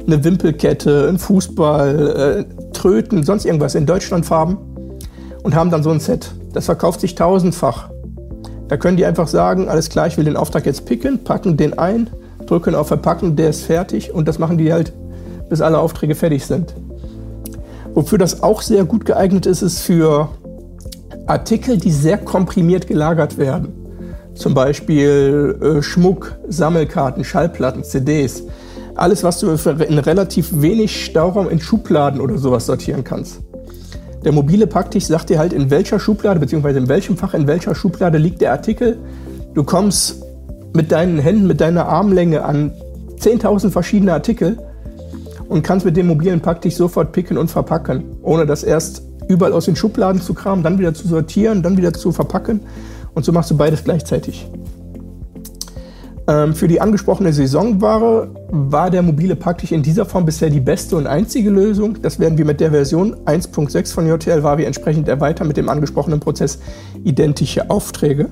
eine 0.07 0.23
Wimpelkette, 0.23 1.09
ein 1.09 1.19
Fußball, 1.19 2.47
äh, 2.49 2.73
Tröten, 2.73 3.25
sonst 3.25 3.45
irgendwas 3.45 3.75
in 3.75 3.87
Deutschlandfarben 3.87 4.57
und 5.43 5.55
haben 5.55 5.71
dann 5.71 5.83
so 5.83 5.91
ein 5.91 6.01
Set. 6.01 6.33
Das 6.53 6.67
verkauft 6.67 7.01
sich 7.01 7.15
tausendfach. 7.15 7.91
Da 8.69 8.77
können 8.77 8.97
die 8.97 9.07
einfach 9.07 9.29
sagen, 9.29 9.69
alles 9.69 9.89
klar, 9.89 10.07
ich 10.07 10.17
will 10.17 10.25
den 10.25 10.37
Auftrag 10.37 10.67
jetzt 10.67 10.87
picken, 10.87 11.23
packen 11.23 11.57
den 11.57 11.79
ein, 11.79 12.11
drücken 12.47 12.75
auf 12.75 12.89
Verpacken, 12.89 13.37
der 13.37 13.51
ist 13.51 13.63
fertig 13.63 14.13
und 14.13 14.27
das 14.27 14.39
machen 14.39 14.59
die 14.59 14.73
halt, 14.73 14.93
bis 15.49 15.61
alle 15.61 15.79
Aufträge 15.79 16.15
fertig 16.15 16.47
sind. 16.47 16.75
Wofür 17.95 18.19
das 18.19 18.43
auch 18.43 18.63
sehr 18.63 18.85
gut 18.85 19.05
geeignet 19.05 19.47
ist, 19.47 19.63
ist 19.63 19.81
für 19.81 20.29
Artikel, 21.27 21.79
die 21.79 21.91
sehr 21.91 22.19
komprimiert 22.19 22.87
gelagert 22.87 23.39
werden. 23.39 23.73
Zum 24.35 24.53
Beispiel 24.53 25.59
äh, 25.63 25.83
Schmuck, 25.83 26.37
Sammelkarten, 26.49 27.25
Schallplatten, 27.25 27.85
CDs 27.85 28.45
alles, 28.97 29.23
was 29.23 29.41
du 29.41 29.49
in 29.51 29.99
relativ 29.99 30.61
wenig 30.61 31.05
Stauraum 31.05 31.49
in 31.49 31.61
Schubladen 31.61 32.21
oder 32.21 32.39
sowas 32.39 32.67
sortieren 32.67 33.05
kannst. 33.05 33.41
Der 34.25 34.33
mobile 34.33 34.67
Packtisch 34.67 35.07
sagt 35.07 35.31
dir 35.31 35.39
halt, 35.39 35.53
in 35.53 35.71
welcher 35.71 36.01
Schublade 36.01 36.41
bzw. 36.41 36.77
in 36.77 36.89
welchem 36.89 37.17
Fach, 37.17 37.35
in 37.35 37.47
welcher 37.47 37.75
Schublade 37.75 38.19
liegt 38.19 38.41
der 38.41 38.53
Artikel. 38.53 38.99
Du 39.55 39.63
kommst 39.63 40.25
mit 40.75 40.91
deinen 40.91 41.19
Händen, 41.19 41.47
mit 41.47 41.61
deiner 41.61 41.87
Armlänge 41.87 42.45
an 42.45 42.73
10.000 43.21 43.71
verschiedene 43.71 44.13
Artikel 44.13 44.59
und 45.49 45.63
kannst 45.63 45.87
mit 45.87 45.97
dem 45.97 46.09
mobilen 46.09 46.41
Packtisch 46.41 46.75
sofort 46.75 47.13
picken 47.13 47.39
und 47.39 47.51
verpacken, 47.51 48.17
ohne 48.23 48.47
dass 48.47 48.65
erst 48.65 49.03
überall 49.29 49.53
aus 49.53 49.67
den 49.67 49.77
Schubladen 49.77 50.21
zu 50.21 50.35
kramen, 50.35 50.65
dann 50.65 50.79
wieder 50.79 50.95
zu 50.95 51.07
sortieren, 51.07 51.63
dann 51.63 51.77
wieder 51.77 51.93
zu 51.93 52.13
verpacken. 52.13 52.61
Und 53.15 53.25
so 53.25 53.33
machst 53.33 53.51
du 53.51 53.57
beides 53.57 53.85
gleichzeitig. 53.85 54.49
Ähm, 56.29 56.55
für 56.55 56.67
die 56.67 56.81
angesprochene 56.81 57.33
Saisonware 57.33 58.29
war 58.49 58.91
der 58.91 59.03
mobile 59.03 59.37
Packtisch 59.37 59.71
in 59.71 59.83
dieser 59.83 60.05
Form 60.07 60.25
bisher 60.25 60.51
die 60.51 60.61
beste 60.61 60.97
und 60.97 61.07
einzige 61.07 61.51
Lösung. 61.51 62.03
Das 62.03 62.19
werden 62.19 62.37
wir 62.37 62.45
mit 62.45 62.61
der 62.61 62.73
Version 62.73 63.15
1.6 63.27 63.93
von 63.93 64.09
JTL 64.09 64.43
Wavi 64.43 64.65
entsprechend 64.65 65.09
erweitern 65.09 65.47
mit 65.47 65.57
dem 65.57 65.69
angesprochenen 65.69 66.19
Prozess 66.19 66.59
identische 67.05 67.71
Aufträge. 67.71 68.29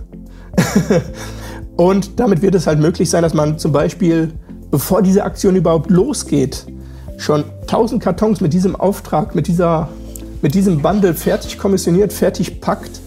und 1.76 2.18
damit 2.18 2.42
wird 2.42 2.56
es 2.56 2.66
halt 2.66 2.80
möglich 2.80 3.08
sein, 3.10 3.22
dass 3.22 3.34
man 3.34 3.58
zum 3.58 3.70
Beispiel, 3.70 4.32
bevor 4.72 5.00
diese 5.00 5.22
Aktion 5.22 5.54
überhaupt 5.54 5.88
losgeht, 5.90 6.66
schon 7.16 7.44
1000 7.62 8.02
Kartons 8.02 8.40
mit 8.40 8.52
diesem 8.52 8.74
Auftrag, 8.74 9.36
mit, 9.36 9.46
dieser, 9.46 9.88
mit 10.42 10.54
diesem 10.54 10.82
Bundle 10.82 11.14
fertig 11.14 11.58
kommissioniert, 11.58 12.12
fertig 12.12 12.60
packt. 12.60 13.00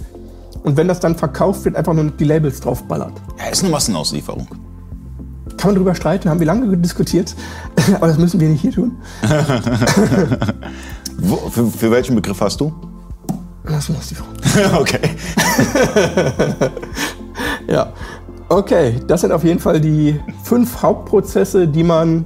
Und 0.64 0.78
wenn 0.78 0.88
das 0.88 1.02
dann 1.02 1.18
verkauft 1.18 1.66
wird, 1.66 1.76
einfach 1.76 1.94
nur 1.94 2.06
die 2.06 2.24
Labels 2.24 2.62
draufballert. 2.62 3.14
Ja, 3.38 3.50
ist 3.52 3.64
eine 3.64 3.72
Massenauslieferung. 3.72 4.48
Kann 5.58 5.70
man 5.70 5.76
darüber 5.76 5.96
streiten, 5.96 6.30
haben 6.30 6.40
wir 6.40 6.48
lange 6.48 6.78
diskutiert, 6.78 7.36
aber 7.96 8.08
das 8.08 8.18
müssen 8.18 8.40
wir 8.40 8.48
nicht 8.48 8.62
hier 8.62 8.72
tun. 8.72 8.98
Wo, 11.18 11.36
für, 11.50 11.66
für, 11.68 11.92
welchen 11.92 12.16
Begriff 12.16 12.40
hast 12.42 12.62
du? 12.62 12.72
Massenauslieferung. 13.64 14.34
okay. 14.80 15.00
ja. 17.68 17.92
Okay, 18.50 19.02
das 19.08 19.22
sind 19.22 19.32
auf 19.32 19.44
jeden 19.44 19.60
Fall 19.60 19.82
die 19.82 20.20
fünf 20.44 20.82
Hauptprozesse, 20.82 21.68
die 21.68 21.84
man 21.84 22.24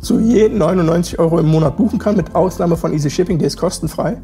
zu 0.00 0.20
je 0.20 0.48
99 0.48 1.18
Euro 1.18 1.38
im 1.40 1.46
Monat 1.46 1.76
buchen 1.76 1.98
kann, 1.98 2.16
mit 2.16 2.34
Ausnahme 2.34 2.76
von 2.76 2.92
Easy 2.92 3.10
Shipping, 3.10 3.38
der 3.38 3.48
ist 3.48 3.56
kostenfrei. 3.56 4.18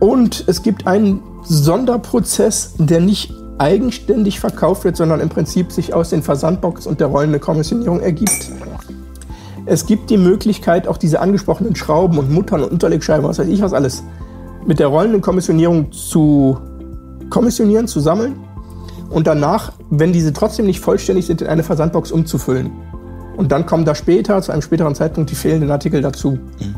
Und 0.00 0.44
es 0.48 0.62
gibt 0.62 0.86
einen 0.86 1.22
Sonderprozess, 1.44 2.74
der 2.78 3.00
nicht 3.00 3.32
eigenständig 3.58 4.40
verkauft 4.40 4.84
wird, 4.84 4.96
sondern 4.96 5.20
im 5.20 5.28
Prinzip 5.28 5.72
sich 5.72 5.94
aus 5.94 6.10
den 6.10 6.22
Versandbox 6.22 6.86
und 6.86 7.00
der 7.00 7.08
rollenden 7.08 7.40
Kommissionierung 7.40 8.00
ergibt. 8.00 8.50
Es 9.64 9.86
gibt 9.86 10.10
die 10.10 10.18
Möglichkeit, 10.18 10.88
auch 10.88 10.96
diese 10.96 11.20
angesprochenen 11.20 11.76
Schrauben 11.76 12.18
und 12.18 12.30
Muttern 12.30 12.62
und 12.62 12.72
Unterlegscheiben, 12.72 13.24
was 13.24 13.38
weiß 13.38 13.48
ich 13.48 13.62
was 13.62 13.72
alles, 13.72 14.02
mit 14.66 14.78
der 14.78 14.88
rollenden 14.88 15.20
Kommissionierung 15.20 15.92
zu 15.92 16.58
kommissionieren, 17.30 17.86
zu 17.86 18.00
sammeln 18.00 18.34
und 19.10 19.26
danach, 19.26 19.72
wenn 19.90 20.12
diese 20.12 20.32
trotzdem 20.32 20.66
nicht 20.66 20.80
vollständig 20.80 21.26
sind, 21.26 21.42
in 21.42 21.48
eine 21.48 21.62
Versandbox 21.62 22.10
umzufüllen. 22.10 22.70
Und 23.36 23.52
dann 23.52 23.66
kommen 23.66 23.84
da 23.84 23.94
später, 23.94 24.40
zu 24.42 24.52
einem 24.52 24.62
späteren 24.62 24.94
Zeitpunkt, 24.94 25.30
die 25.30 25.34
fehlenden 25.34 25.70
Artikel 25.70 26.02
dazu. 26.02 26.32
Mhm. 26.32 26.76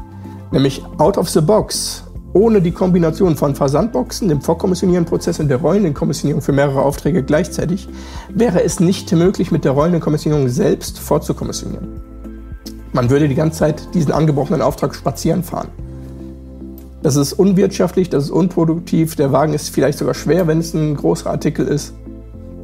Nämlich 0.52 0.82
out 0.98 1.18
of 1.18 1.28
the 1.28 1.40
box, 1.40 2.03
ohne 2.34 2.60
die 2.60 2.72
Kombination 2.72 3.36
von 3.36 3.54
Versandboxen, 3.54 4.28
dem 4.28 4.42
Vorkommissionieren-Prozess 4.42 5.38
und 5.38 5.48
der 5.48 5.58
rollenden 5.58 5.94
Kommissionierung 5.94 6.42
für 6.42 6.52
mehrere 6.52 6.82
Aufträge 6.82 7.22
gleichzeitig, 7.22 7.88
wäre 8.28 8.62
es 8.62 8.80
nicht 8.80 9.10
möglich, 9.12 9.52
mit 9.52 9.64
der 9.64 9.72
rollenden 9.72 10.00
Kommissionierung 10.00 10.48
selbst 10.48 10.98
vorzukommissionieren. 10.98 12.00
Man 12.92 13.08
würde 13.08 13.28
die 13.28 13.36
ganze 13.36 13.60
Zeit 13.60 13.94
diesen 13.94 14.12
angebrochenen 14.12 14.62
Auftrag 14.62 14.94
spazieren 14.94 15.44
fahren. 15.44 15.68
Das 17.02 17.16
ist 17.16 17.34
unwirtschaftlich, 17.34 18.10
das 18.10 18.24
ist 18.24 18.30
unproduktiv, 18.30 19.14
der 19.14 19.30
Wagen 19.30 19.54
ist 19.54 19.68
vielleicht 19.68 19.98
sogar 19.98 20.14
schwer, 20.14 20.46
wenn 20.46 20.58
es 20.58 20.74
ein 20.74 20.96
großer 20.96 21.30
Artikel 21.30 21.66
ist. 21.68 21.94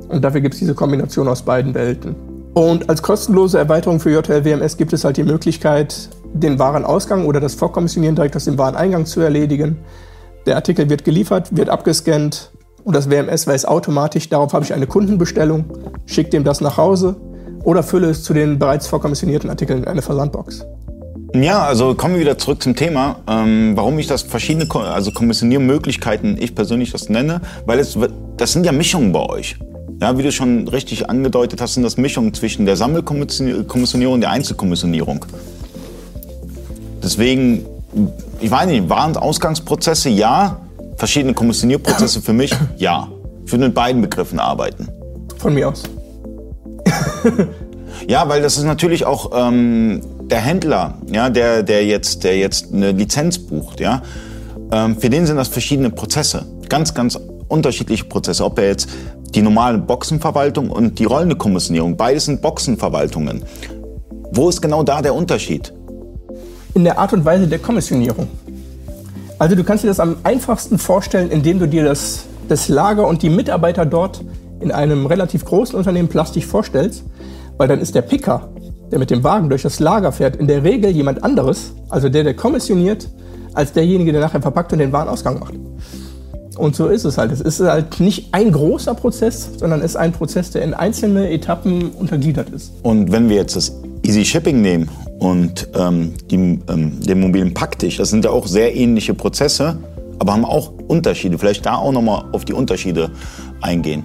Und 0.08 0.24
dafür 0.24 0.40
gibt 0.40 0.54
es 0.54 0.60
diese 0.60 0.74
Kombination 0.74 1.28
aus 1.28 1.42
beiden 1.42 1.74
Welten. 1.74 2.16
Und 2.54 2.88
als 2.88 3.02
kostenlose 3.02 3.58
Erweiterung 3.58 4.00
für 4.00 4.10
JTL 4.10 4.44
WMS 4.44 4.76
gibt 4.76 4.92
es 4.92 5.04
halt 5.04 5.16
die 5.16 5.22
Möglichkeit, 5.22 6.10
den 6.32 6.58
Warenausgang 6.58 7.26
oder 7.26 7.40
das 7.40 7.54
Vorkommissionieren 7.54 8.16
direkt 8.16 8.36
aus 8.36 8.44
dem 8.44 8.58
Wareneingang 8.58 9.06
zu 9.06 9.20
erledigen. 9.20 9.78
Der 10.46 10.56
Artikel 10.56 10.88
wird 10.88 11.04
geliefert, 11.04 11.56
wird 11.56 11.68
abgescannt 11.68 12.52
und 12.84 12.96
das 12.96 13.10
WMS 13.10 13.46
weiß 13.46 13.66
automatisch, 13.66 14.28
darauf 14.28 14.52
habe 14.52 14.64
ich 14.64 14.72
eine 14.72 14.86
Kundenbestellung, 14.86 15.64
schickt 16.06 16.32
dem 16.32 16.44
das 16.44 16.60
nach 16.60 16.76
Hause 16.76 17.16
oder 17.62 17.82
fülle 17.82 18.08
es 18.08 18.22
zu 18.22 18.32
den 18.32 18.58
bereits 18.58 18.86
vorkommissionierten 18.86 19.50
Artikeln 19.50 19.80
in 19.80 19.88
eine 19.88 20.02
Versandbox. 20.02 20.64
Ja, 21.34 21.62
also 21.62 21.94
kommen 21.94 22.14
wir 22.14 22.22
wieder 22.22 22.38
zurück 22.38 22.60
zum 22.62 22.74
Thema, 22.74 23.20
ähm, 23.28 23.72
warum 23.76 23.98
ich 24.00 24.08
das 24.08 24.22
verschiedene 24.22 24.68
also 24.74 25.12
Kommissioniermöglichkeiten 25.12 26.36
ich 26.40 26.56
persönlich 26.56 26.90
das 26.90 27.08
nenne, 27.08 27.40
weil 27.66 27.78
es 27.78 27.96
das 28.36 28.52
sind 28.52 28.66
ja 28.66 28.72
Mischungen 28.72 29.12
bei 29.12 29.20
euch. 29.28 29.56
Ja, 30.00 30.16
wie 30.18 30.22
du 30.22 30.32
schon 30.32 30.66
richtig 30.66 31.08
angedeutet 31.08 31.60
hast, 31.60 31.74
sind 31.74 31.82
das 31.82 31.98
Mischungen 31.98 32.32
zwischen 32.34 32.64
der 32.64 32.76
Sammelkommissionierung 32.76 34.14
und 34.14 34.22
der 34.22 34.30
Einzelkommissionierung. 34.30 35.26
Deswegen, 37.02 37.66
ich 38.40 38.50
weiß 38.50 38.66
nicht, 38.66 38.88
waren 38.88 39.16
Ausgangsprozesse 39.16 40.10
ja, 40.10 40.60
verschiedene 40.96 41.34
Kommissionierprozesse 41.34 42.20
für 42.20 42.32
mich 42.32 42.54
ja. 42.76 43.08
Ich 43.44 43.52
würde 43.52 43.64
mit 43.64 43.74
beiden 43.74 44.00
Begriffen 44.00 44.38
arbeiten. 44.38 44.88
Von 45.38 45.54
mir 45.54 45.70
aus. 45.70 45.82
ja, 48.08 48.28
weil 48.28 48.42
das 48.42 48.56
ist 48.56 48.64
natürlich 48.64 49.04
auch 49.04 49.32
ähm, 49.34 50.02
der 50.30 50.40
Händler, 50.40 50.98
ja, 51.10 51.30
der, 51.30 51.62
der, 51.62 51.84
jetzt, 51.84 52.22
der 52.22 52.38
jetzt 52.38 52.72
eine 52.72 52.92
Lizenz 52.92 53.38
bucht, 53.38 53.80
ja, 53.80 54.02
ähm, 54.70 54.96
für 54.98 55.10
den 55.10 55.26
sind 55.26 55.36
das 55.36 55.48
verschiedene 55.48 55.90
Prozesse. 55.90 56.46
Ganz, 56.68 56.94
ganz 56.94 57.18
unterschiedliche 57.48 58.04
Prozesse. 58.04 58.44
Ob 58.44 58.58
er 58.58 58.68
jetzt 58.68 58.88
die 59.34 59.42
normale 59.42 59.78
Boxenverwaltung 59.78 60.70
und 60.70 60.98
die 60.98 61.04
rollende 61.04 61.36
Kommissionierung, 61.36 61.96
beides 61.96 62.26
sind 62.26 62.40
Boxenverwaltungen. 62.40 63.44
Wo 64.32 64.48
ist 64.48 64.60
genau 64.60 64.82
da 64.82 65.02
der 65.02 65.14
Unterschied? 65.14 65.72
In 66.74 66.84
der 66.84 66.98
Art 66.98 67.12
und 67.12 67.24
Weise 67.24 67.46
der 67.46 67.58
Kommissionierung. 67.58 68.28
Also 69.38 69.56
du 69.56 69.64
kannst 69.64 69.84
dir 69.84 69.88
das 69.88 70.00
am 70.00 70.16
einfachsten 70.22 70.78
vorstellen, 70.78 71.30
indem 71.30 71.58
du 71.58 71.66
dir 71.66 71.84
das, 71.84 72.26
das 72.48 72.68
Lager 72.68 73.08
und 73.08 73.22
die 73.22 73.30
Mitarbeiter 73.30 73.86
dort 73.86 74.22
in 74.60 74.70
einem 74.70 75.06
relativ 75.06 75.44
großen 75.44 75.76
Unternehmen 75.76 76.08
plastisch 76.08 76.46
vorstellst, 76.46 77.04
weil 77.56 77.66
dann 77.66 77.80
ist 77.80 77.94
der 77.94 78.02
Picker, 78.02 78.50
der 78.90 78.98
mit 78.98 79.10
dem 79.10 79.24
Wagen 79.24 79.48
durch 79.48 79.62
das 79.62 79.80
Lager 79.80 80.12
fährt, 80.12 80.36
in 80.36 80.46
der 80.46 80.62
Regel 80.62 80.90
jemand 80.90 81.24
anderes, 81.24 81.72
also 81.88 82.08
der, 82.08 82.24
der 82.24 82.34
kommissioniert, 82.34 83.08
als 83.54 83.72
derjenige, 83.72 84.12
der 84.12 84.20
nachher 84.20 84.42
verpackt 84.42 84.72
und 84.72 84.78
den 84.78 84.92
Warenausgang 84.92 85.40
macht. 85.40 85.54
Und 86.56 86.76
so 86.76 86.88
ist 86.88 87.04
es 87.04 87.16
halt. 87.16 87.32
Es 87.32 87.40
ist 87.40 87.60
halt 87.60 87.98
nicht 88.00 88.34
ein 88.34 88.52
großer 88.52 88.94
Prozess, 88.94 89.48
sondern 89.56 89.80
es 89.80 89.92
ist 89.92 89.96
ein 89.96 90.12
Prozess, 90.12 90.50
der 90.50 90.62
in 90.62 90.74
einzelne 90.74 91.30
Etappen 91.30 91.90
untergliedert 91.92 92.50
ist. 92.50 92.72
Und 92.82 93.10
wenn 93.10 93.30
wir 93.30 93.36
jetzt 93.36 93.56
das 93.56 93.72
Easy 94.02 94.24
Shipping 94.24 94.60
nehmen 94.60 94.90
und 95.20 95.68
ähm, 95.74 96.14
die, 96.30 96.36
ähm, 96.36 96.98
den 97.00 97.20
mobilen 97.20 97.54
Packtisch, 97.54 97.98
das 97.98 98.08
sind 98.08 98.24
ja 98.24 98.30
auch 98.30 98.46
sehr 98.46 98.74
ähnliche 98.74 99.12
Prozesse, 99.12 99.78
aber 100.18 100.32
haben 100.32 100.46
auch 100.46 100.72
Unterschiede. 100.88 101.38
Vielleicht 101.38 101.66
da 101.66 101.76
auch 101.76 101.92
nochmal 101.92 102.24
auf 102.32 102.46
die 102.46 102.54
Unterschiede 102.54 103.10
eingehen. 103.60 104.02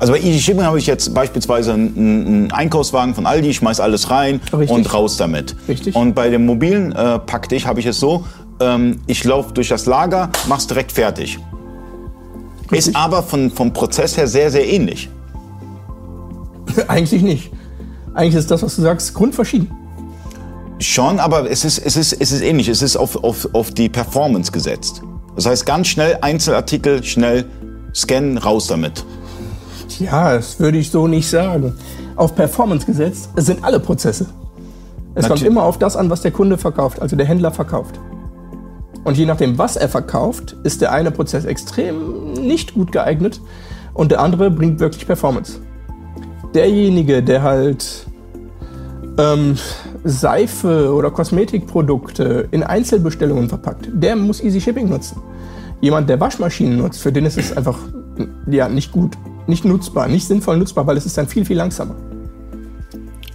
Also 0.00 0.14
bei 0.14 0.18
Easy 0.18 0.40
Shipping 0.40 0.64
habe 0.64 0.78
ich 0.78 0.86
jetzt 0.86 1.14
beispielsweise 1.14 1.74
einen, 1.74 2.50
Einkaufswagen 2.50 3.14
von 3.14 3.24
Aldi, 3.24 3.50
ich 3.50 3.56
schmeiß 3.56 3.78
alles 3.78 4.10
rein 4.10 4.40
Richtig. 4.52 4.70
und 4.70 4.92
raus 4.92 5.16
damit. 5.16 5.54
Richtig. 5.68 5.94
Und 5.94 6.14
bei 6.14 6.28
dem 6.28 6.44
mobilen 6.44 6.90
äh, 6.92 7.20
Packtisch 7.20 7.66
habe 7.66 7.78
ich 7.78 7.86
es 7.86 8.00
so, 8.00 8.24
ähm, 8.58 9.00
ich 9.06 9.22
laufe 9.22 9.52
durch 9.54 9.68
das 9.68 9.86
Lager, 9.86 10.30
mach's 10.48 10.66
direkt 10.66 10.90
fertig. 10.90 11.38
Richtig. 12.62 12.78
Ist 12.78 12.96
aber 12.96 13.22
von, 13.22 13.50
vom 13.50 13.72
Prozess 13.72 14.16
her 14.16 14.26
sehr, 14.26 14.50
sehr 14.50 14.66
ähnlich. 14.66 15.08
Eigentlich 16.88 17.22
nicht. 17.22 17.52
Eigentlich 18.14 18.34
ist 18.34 18.50
das, 18.50 18.62
was 18.62 18.76
du 18.76 18.82
sagst, 18.82 19.14
grundverschieden. 19.14 19.70
Schon, 20.78 21.20
aber 21.20 21.50
es 21.50 21.64
ist, 21.64 21.78
es 21.78 21.96
ist, 21.96 22.12
es 22.14 22.32
ist 22.32 22.40
ähnlich. 22.40 22.68
Es 22.68 22.82
ist 22.82 22.96
auf, 22.96 23.22
auf, 23.22 23.48
auf 23.52 23.70
die 23.70 23.88
Performance 23.88 24.50
gesetzt. 24.50 25.02
Das 25.36 25.46
heißt, 25.46 25.66
ganz 25.66 25.88
schnell 25.88 26.18
Einzelartikel, 26.22 27.04
schnell 27.04 27.44
scannen, 27.94 28.38
raus 28.38 28.66
damit. 28.66 29.04
Ja, 29.98 30.34
das 30.34 30.58
würde 30.58 30.78
ich 30.78 30.90
so 30.90 31.06
nicht 31.06 31.28
sagen. 31.28 31.74
Auf 32.16 32.34
Performance 32.34 32.86
gesetzt 32.86 33.28
sind 33.36 33.62
alle 33.62 33.78
Prozesse. 33.78 34.26
Es 35.14 35.22
Natürlich. 35.22 35.28
kommt 35.28 35.42
immer 35.42 35.64
auf 35.64 35.78
das 35.78 35.96
an, 35.96 36.08
was 36.08 36.22
der 36.22 36.30
Kunde 36.30 36.56
verkauft, 36.56 37.02
also 37.02 37.16
der 37.16 37.26
Händler 37.26 37.50
verkauft. 37.50 37.98
Und 39.04 39.16
je 39.16 39.26
nachdem, 39.26 39.58
was 39.58 39.76
er 39.76 39.88
verkauft, 39.88 40.56
ist 40.62 40.80
der 40.80 40.92
eine 40.92 41.10
Prozess 41.10 41.44
extrem 41.44 42.32
nicht 42.34 42.74
gut 42.74 42.92
geeignet 42.92 43.40
und 43.94 44.12
der 44.12 44.20
andere 44.20 44.50
bringt 44.50 44.78
wirklich 44.78 45.06
Performance. 45.06 45.60
Derjenige, 46.54 47.22
der 47.22 47.42
halt 47.42 48.06
ähm, 49.18 49.56
Seife 50.04 50.92
oder 50.92 51.10
Kosmetikprodukte 51.10 52.48
in 52.50 52.62
Einzelbestellungen 52.62 53.48
verpackt, 53.48 53.88
der 53.92 54.16
muss 54.16 54.42
Easy 54.42 54.60
Shipping 54.60 54.88
nutzen. 54.88 55.20
Jemand, 55.80 56.08
der 56.08 56.20
Waschmaschinen 56.20 56.78
nutzt, 56.78 57.00
für 57.00 57.12
den 57.12 57.26
ist 57.26 57.38
es 57.38 57.56
einfach 57.56 57.78
ja, 58.50 58.68
nicht 58.68 58.92
gut, 58.92 59.16
nicht 59.46 59.64
nutzbar, 59.64 60.08
nicht 60.08 60.26
sinnvoll 60.26 60.58
nutzbar, 60.58 60.86
weil 60.86 60.96
es 60.96 61.06
ist 61.06 61.16
dann 61.16 61.26
viel, 61.26 61.44
viel 61.44 61.56
langsamer. 61.56 61.94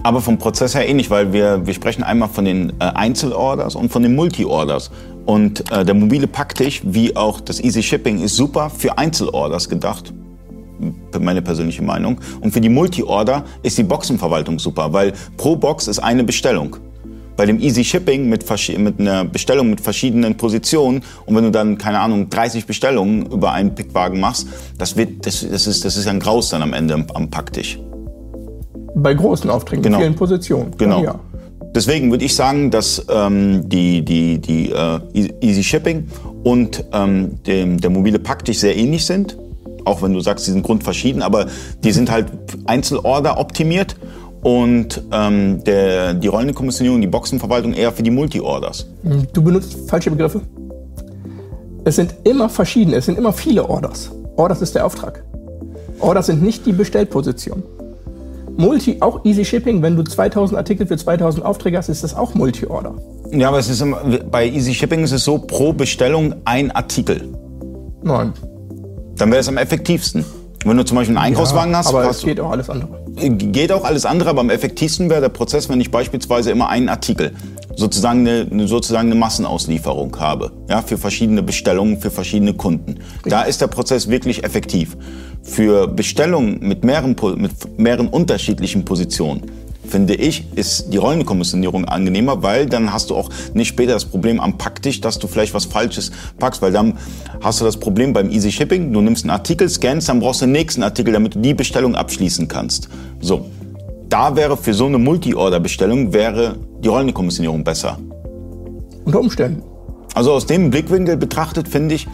Aber 0.04 0.22
vom 0.22 0.38
Prozess 0.38 0.76
her 0.76 0.88
ähnlich, 0.88 1.10
weil 1.10 1.34
wir, 1.34 1.66
wir 1.66 1.74
sprechen 1.74 2.04
einmal 2.04 2.30
von 2.30 2.46
den 2.46 2.70
äh, 2.80 2.86
Einzelorders 2.94 3.74
und 3.76 3.92
von 3.92 4.04
den 4.04 4.16
Multi-Orders. 4.16 4.92
Und 5.26 5.72
äh, 5.72 5.84
der 5.84 5.96
mobile 5.96 6.28
Packtisch, 6.28 6.84
wie 6.86 7.16
auch 7.16 7.42
das 7.42 7.60
Easy 7.60 7.82
Shipping, 7.82 8.22
ist 8.22 8.36
super 8.36 8.70
für 8.70 9.00
Einzelorders 9.00 9.68
gedacht. 9.68 10.14
Meine 11.24 11.42
persönliche 11.42 11.82
Meinung. 11.82 12.20
Und 12.42 12.52
für 12.52 12.62
die 12.62 12.70
Multi-Order 12.70 13.44
ist 13.64 13.78
die 13.78 13.84
Boxenverwaltung 13.84 14.60
super, 14.60 14.94
weil 14.94 15.14
pro 15.38 15.56
Box 15.56 15.88
ist 15.88 16.00
eine 16.00 16.24
Bestellung. 16.24 16.78
bei 17.38 17.46
dem 17.46 17.60
Easy 17.60 17.84
Shipping 17.84 18.30
mit, 18.30 18.46
mit 18.78 19.00
einer 19.00 19.26
Bestellung 19.26 19.70
mit 19.70 19.82
verschiedenen 19.82 20.36
Positionen 20.38 21.04
und 21.26 21.36
wenn 21.36 21.44
du 21.44 21.52
dann, 21.52 21.78
keine 21.78 22.00
Ahnung, 22.00 22.30
30 22.30 22.66
Bestellungen 22.66 23.26
über 23.26 23.52
einen 23.52 23.76
Pickwagen 23.76 24.20
machst, 24.22 24.48
das, 24.78 24.96
wird, 24.96 25.26
das, 25.26 25.46
das, 25.50 25.68
ist, 25.68 25.84
das 25.84 25.98
ist 25.98 26.08
ein 26.08 26.20
Graus 26.22 26.50
dann 26.50 26.62
am 26.62 26.74
Ende 26.74 26.94
am, 26.94 27.06
am 27.14 27.30
Packtisch. 27.30 27.78
Bei 28.96 29.14
großen 29.14 29.50
Aufträgen, 29.50 29.84
Genau. 29.84 30.00
vielen 30.00 30.16
Positionen. 30.16 30.72
Genau. 30.78 31.04
Ja. 31.04 31.20
Deswegen 31.76 32.10
würde 32.10 32.24
ich 32.24 32.34
sagen, 32.34 32.72
dass 32.72 33.06
ähm, 33.10 33.68
die, 33.68 34.02
die, 34.06 34.40
die 34.40 34.72
äh, 34.72 35.00
Easy 35.42 35.62
Shipping 35.62 36.08
und 36.46 36.86
ähm, 36.94 37.44
dem, 37.44 37.82
der 37.82 37.90
mobile 37.90 38.18
Packtisch 38.20 38.60
sehr 38.60 38.78
ähnlich 38.78 39.06
sind. 39.06 39.38
Auch 39.86 40.02
wenn 40.02 40.14
du 40.14 40.20
sagst, 40.20 40.48
die 40.48 40.52
sind 40.52 40.64
grundverschieden, 40.64 41.22
aber 41.22 41.46
die 41.84 41.92
sind 41.92 42.12
halt 42.12 42.28
Einzelorder 42.66 43.40
optimiert 43.40 43.96
und 44.42 45.02
ähm, 45.12 45.64
der, 45.64 46.14
die 46.14 46.28
rollende 46.28 46.54
Kommissionierung, 46.54 47.02
die 47.02 47.08
Boxenverwaltung 47.08 47.74
eher 47.74 47.92
für 47.92 48.04
die 48.04 48.12
Multi-Orders. 48.12 48.88
Du 49.34 49.42
benutzt 49.42 49.90
falsche 49.90 50.12
Begriffe. 50.12 50.42
Es 51.84 51.96
sind 51.96 52.16
immer 52.24 52.50
verschiedene, 52.50 52.98
es 52.98 53.06
sind 53.06 53.18
immer 53.18 53.34
viele 53.34 53.68
Orders. 53.70 54.12
Orders 54.36 54.62
ist 54.62 54.76
der 54.76 54.86
Auftrag. 54.86 55.24
Orders 56.00 56.28
sind 56.28 56.44
nicht 56.44 56.66
die 56.66 56.74
Bestellposition. 56.74 57.64
Multi, 58.58 58.98
auch 59.02 59.26
Easy 59.26 59.44
Shipping, 59.44 59.82
wenn 59.82 59.96
du 59.96 60.04
2000 60.04 60.58
Artikel 60.58 60.88
für 60.88 60.98
2000 60.98 61.46
Aufträge 61.46 61.78
hast, 61.78 61.90
ist 61.90 62.04
das 62.04 62.16
auch 62.16 62.36
Multi-Order. 62.36 62.96
Ja, 63.32 63.50
aber 63.50 63.60
es 63.60 63.70
ist 63.70 63.82
immer, 63.82 63.98
bei 64.32 64.48
Easy 64.48 64.74
Shipping 64.74 65.04
ist 65.04 65.12
es 65.12 65.24
so, 65.24 65.40
pro 65.40 65.74
Bestellung 65.74 66.36
ein 66.46 66.72
Artikel. 66.72 67.22
Nein. 68.04 68.34
Dann 69.18 69.32
wäre 69.32 69.42
es 69.42 69.48
am 69.48 69.58
effektivsten. 69.58 70.26
Wenn 70.66 70.78
du 70.78 70.84
zum 70.84 70.98
Beispiel 70.98 71.16
einen 71.16 71.26
Einkaufswagen 71.26 71.76
hast, 71.76 71.88
aber 71.88 72.10
es 72.10 72.24
geht 72.24 72.40
auch 72.40 72.50
alles 72.50 72.72
andere. 72.72 72.90
Geht 73.16 73.72
auch 73.72 73.84
alles 73.84 74.04
andere, 74.04 74.32
aber 74.32 74.42
am 74.42 74.50
effektivsten 74.50 75.12
wäre 75.12 75.22
der 75.22 75.30
Prozess, 75.30 75.70
wenn 75.70 75.80
ich 75.80 75.92
beispielsweise 75.92 76.50
immer 76.50 76.70
einen 76.70 76.90
Artikel, 76.90 77.34
sozusagen 77.76 78.28
eine, 78.28 78.68
sozusagen 78.68 79.12
eine 79.12 79.20
Massenauslieferung 79.20 80.20
habe, 80.20 80.52
ja, 80.68 80.82
für 80.82 80.98
verschiedene 80.98 81.44
Bestellungen, 81.44 82.00
für 82.00 82.10
verschiedene 82.10 82.56
Kunden. 82.56 82.96
Da 83.26 83.44
ist 83.44 83.62
der 83.62 83.68
Prozess 83.68 84.10
wirklich 84.10 84.44
effektiv. 84.44 84.98
Für 85.44 85.88
Bestellungen 85.88 86.58
mit 86.62 86.84
mehreren, 86.84 87.16
mit 87.38 87.78
mehreren 87.78 88.08
unterschiedlichen 88.08 88.86
Positionen, 88.86 89.44
finde 89.86 90.16
ich, 90.16 90.46
ist 90.56 90.94
die 90.94 90.98
rollende 90.98 91.26
Kommissionierung 91.26 91.86
angenehmer, 91.86 92.44
weil 92.44 92.66
dann 92.66 92.92
hast 92.92 93.10
du 93.10 93.16
auch 93.16 93.30
nicht 93.54 93.68
später 93.68 93.94
das 93.94 94.06
Problem 94.06 94.40
am 94.40 94.58
Packtisch, 94.58 95.02
dass 95.02 95.20
du 95.20 95.28
vielleicht 95.28 95.54
was 95.54 95.66
Falsches 95.66 96.12
packst, 96.40 96.62
weil 96.62 96.72
dann 96.72 96.98
hast 97.42 97.62
du 97.62 97.66
das 97.66 97.78
Problem 97.78 98.14
beim 98.14 98.30
Easy 98.30 98.52
Shipping, 98.52 98.92
du 98.92 99.02
nimmst 99.02 99.24
einen 99.24 99.32
Artikel, 99.32 99.70
scannst, 99.70 100.10
dann 100.10 100.20
brauchst 100.20 100.42
du 100.42 100.46
den 100.46 100.54
nächsten 100.54 100.84
Artikel, 100.84 101.14
damit 101.14 101.36
du 101.36 101.40
die 101.40 101.54
Bestellung 101.54 101.96
abschließen 101.96 102.48
kannst. 102.48 102.90
So. 103.22 103.46
Da 104.08 104.36
wäre 104.36 104.56
für 104.56 104.74
so 104.74 104.86
eine 104.86 105.00
Multi-Order-Bestellung 105.00 106.14
wäre 106.14 106.58
die 106.84 106.88
rollende 106.88 107.12
Kommissionierung 107.12 107.64
besser. 107.64 107.98
Unter 109.04 109.20
Umständen. 109.20 109.64
Also 110.14 110.32
aus 110.32 110.46
dem 110.46 110.70
Blickwinkel 110.70 111.18
betrachtet 111.18 111.68
finde 111.68 111.96
ich, 111.96 112.08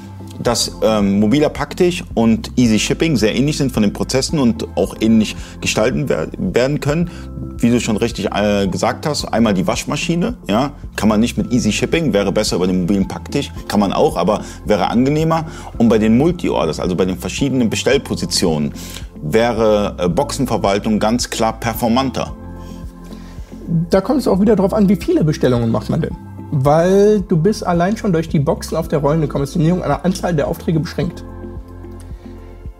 dass 0.43 0.77
ähm, 0.81 1.19
mobiler 1.19 1.49
Packtisch 1.49 2.03
und 2.13 2.51
Easy 2.57 2.79
Shipping 2.79 3.15
sehr 3.17 3.35
ähnlich 3.35 3.57
sind 3.57 3.71
von 3.71 3.83
den 3.83 3.93
Prozessen 3.93 4.39
und 4.39 4.67
auch 4.77 4.95
ähnlich 4.99 5.35
gestalten 5.59 6.09
wer 6.09 6.27
werden 6.37 6.79
können. 6.79 7.09
Wie 7.57 7.69
du 7.69 7.79
schon 7.79 7.97
richtig 7.97 8.29
äh, 8.33 8.67
gesagt 8.67 9.05
hast, 9.05 9.25
einmal 9.25 9.53
die 9.53 9.67
Waschmaschine, 9.67 10.35
ja, 10.47 10.71
kann 10.95 11.09
man 11.09 11.19
nicht 11.19 11.37
mit 11.37 11.51
Easy 11.51 11.71
Shipping, 11.71 12.13
wäre 12.13 12.31
besser 12.31 12.55
über 12.55 12.67
den 12.67 12.81
mobilen 12.81 13.07
Packtisch, 13.07 13.51
kann 13.67 13.79
man 13.79 13.93
auch, 13.93 14.17
aber 14.17 14.41
wäre 14.65 14.87
angenehmer. 14.87 15.45
Und 15.77 15.89
bei 15.89 15.97
den 15.97 16.17
Multi-Orders, 16.17 16.79
also 16.79 16.95
bei 16.95 17.05
den 17.05 17.17
verschiedenen 17.17 17.69
Bestellpositionen, 17.69 18.73
wäre 19.21 19.95
äh, 19.99 20.09
Boxenverwaltung 20.09 20.99
ganz 20.99 21.29
klar 21.29 21.59
performanter. 21.59 22.35
Da 23.89 24.01
kommt 24.01 24.19
es 24.19 24.27
auch 24.27 24.41
wieder 24.41 24.55
darauf 24.55 24.73
an, 24.73 24.89
wie 24.89 24.95
viele 24.95 25.23
Bestellungen 25.23 25.69
macht 25.69 25.89
man 25.89 26.01
denn. 26.01 26.30
Weil 26.51 27.21
du 27.21 27.37
bist 27.37 27.65
allein 27.65 27.95
schon 27.95 28.11
durch 28.11 28.27
die 28.27 28.39
Boxen 28.39 28.75
auf 28.77 28.89
der 28.89 28.99
rollenden 28.99 29.29
Kommissionierung 29.29 29.79
der 29.79 30.03
Anzahl 30.05 30.35
der 30.35 30.47
Aufträge 30.47 30.79
beschränkt. 30.79 31.23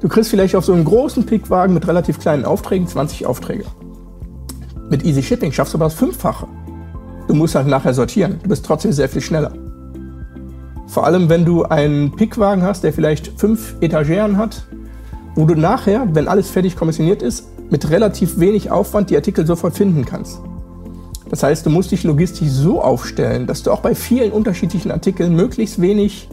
Du 0.02 0.08
kriegst 0.08 0.30
vielleicht 0.30 0.56
auf 0.56 0.66
so 0.66 0.74
einem 0.74 0.84
großen 0.84 1.26
Pickwagen 1.26 1.74
mit 1.74 1.88
relativ 1.88 2.20
kleinen 2.20 2.44
Aufträgen 2.44 2.88
20 2.88 3.26
Aufträge. 3.26 3.66
Mit 4.90 5.06
Easy 5.06 5.24
Shipping 5.24 5.52
schaffst 5.52 5.74
du 5.74 5.78
aber 5.78 5.86
das 5.86 5.94
Fünffache. 5.94 6.48
Du 7.28 7.36
musst 7.36 7.56
halt 7.56 7.68
nachher 7.68 7.94
sortieren. 7.94 8.40
Du 8.44 8.50
bist 8.50 8.66
trotzdem 8.66 8.92
sehr 8.92 9.08
viel 9.08 9.22
schneller. 9.22 9.54
Vor 10.88 11.06
allem, 11.06 11.30
wenn 11.30 11.46
du 11.46 11.64
einen 11.64 12.14
Pickwagen 12.16 12.64
hast, 12.64 12.84
der 12.84 12.92
vielleicht 12.92 13.40
fünf 13.40 13.76
Etageren 13.80 14.38
hat, 14.38 14.64
wo 15.36 15.46
du 15.46 15.56
nachher, 15.56 16.08
wenn 16.12 16.28
alles 16.28 16.50
fertig 16.50 16.76
kommissioniert 16.76 17.22
ist, 17.22 17.48
mit 17.70 17.90
relativ 17.90 18.40
wenig 18.40 18.70
Aufwand 18.70 19.10
die 19.10 19.16
Artikel 19.16 19.48
sofort 19.48 19.78
finden 19.78 20.04
kannst. 20.04 20.42
Das 21.32 21.44
heißt, 21.44 21.66
du 21.66 21.70
musst 21.70 21.92
dich 21.92 22.04
logistisch 22.04 22.50
so 22.50 22.82
aufstellen, 22.82 23.48
dass 23.48 23.64
du 23.64 23.72
auch 23.72 23.80
bei 23.80 23.96
vielen 23.96 24.34
unterschiedlichen 24.34 24.92
Artikeln 24.92 25.34
möglichst 25.34 25.80
wenig 25.80 26.28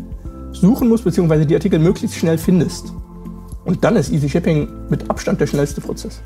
suchen 0.51 0.89
musst, 0.89 1.05
beziehungsweise 1.05 1.47
die 1.47 1.55
Artikel 1.55 1.79
möglichst 1.79 2.17
schnell 2.17 2.37
findest. 2.37 2.93
Und 3.65 3.85
dann 3.85 3.95
ist 3.95 4.11
Easy 4.11 4.29
Shipping 4.29 4.67
mit 4.89 5.09
Abstand 5.09 5.41
der 5.41 5.47
schnellste 5.47 5.81
Prozess. 5.81 6.21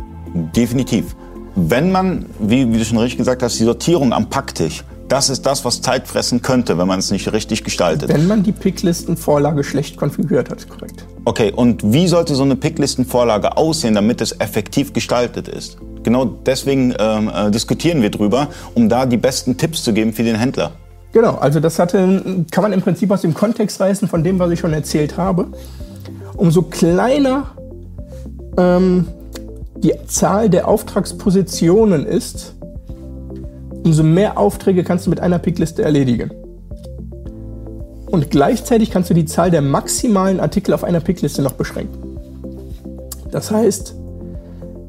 Definitiv. 0.56 1.14
Wenn 1.54 1.92
man, 1.92 2.24
wie, 2.38 2.72
wie 2.72 2.78
du 2.78 2.84
schon 2.86 2.96
richtig 2.96 3.18
gesagt 3.18 3.42
hast, 3.42 3.60
die 3.60 3.64
Sortierung 3.64 4.14
am 4.14 4.30
Packtisch, 4.30 4.84
das 5.06 5.28
ist 5.28 5.44
das, 5.44 5.66
was 5.66 5.82
Zeit 5.82 6.08
fressen 6.08 6.40
könnte, 6.40 6.78
wenn 6.78 6.88
man 6.88 6.98
es 6.98 7.10
nicht 7.10 7.30
richtig 7.30 7.64
gestaltet. 7.64 8.08
Wenn 8.08 8.26
man 8.26 8.42
die 8.42 8.52
Picklistenvorlage 8.52 9.64
schlecht 9.64 9.98
konfiguriert 9.98 10.48
hat, 10.48 10.66
korrekt. 10.70 11.04
Okay, 11.24 11.52
und 11.54 11.92
wie 11.92 12.08
sollte 12.08 12.34
so 12.34 12.42
eine 12.42 12.56
Picklistenvorlage 12.56 13.56
aussehen, 13.56 13.94
damit 13.94 14.20
es 14.20 14.32
effektiv 14.40 14.92
gestaltet 14.92 15.46
ist? 15.46 15.78
Genau 16.02 16.24
deswegen 16.24 16.94
ähm, 16.98 17.30
äh, 17.32 17.50
diskutieren 17.50 18.02
wir 18.02 18.10
drüber, 18.10 18.48
um 18.74 18.88
da 18.88 19.06
die 19.06 19.16
besten 19.16 19.56
Tipps 19.56 19.84
zu 19.84 19.92
geben 19.92 20.12
für 20.12 20.24
den 20.24 20.34
Händler. 20.34 20.72
Genau, 21.12 21.36
also 21.36 21.60
das 21.60 21.78
hatte, 21.78 22.44
kann 22.50 22.62
man 22.62 22.72
im 22.72 22.82
Prinzip 22.82 23.10
aus 23.12 23.20
dem 23.20 23.34
Kontext 23.34 23.80
reißen 23.80 24.08
von 24.08 24.24
dem, 24.24 24.38
was 24.40 24.50
ich 24.50 24.58
schon 24.58 24.72
erzählt 24.72 25.16
habe. 25.16 25.46
Umso 26.34 26.62
kleiner 26.62 27.52
ähm, 28.56 29.06
die 29.76 29.92
Zahl 30.06 30.50
der 30.50 30.66
Auftragspositionen 30.66 32.04
ist, 32.04 32.54
umso 33.84 34.02
mehr 34.02 34.38
Aufträge 34.38 34.82
kannst 34.82 35.06
du 35.06 35.10
mit 35.10 35.20
einer 35.20 35.38
Pickliste 35.38 35.82
erledigen. 35.82 36.32
Und 38.12 38.30
gleichzeitig 38.30 38.90
kannst 38.90 39.08
du 39.08 39.14
die 39.14 39.24
Zahl 39.24 39.50
der 39.50 39.62
maximalen 39.62 40.38
Artikel 40.38 40.74
auf 40.74 40.84
einer 40.84 41.00
Pickliste 41.00 41.40
noch 41.40 41.54
beschränken. 41.54 42.18
Das 43.30 43.50
heißt, 43.50 43.96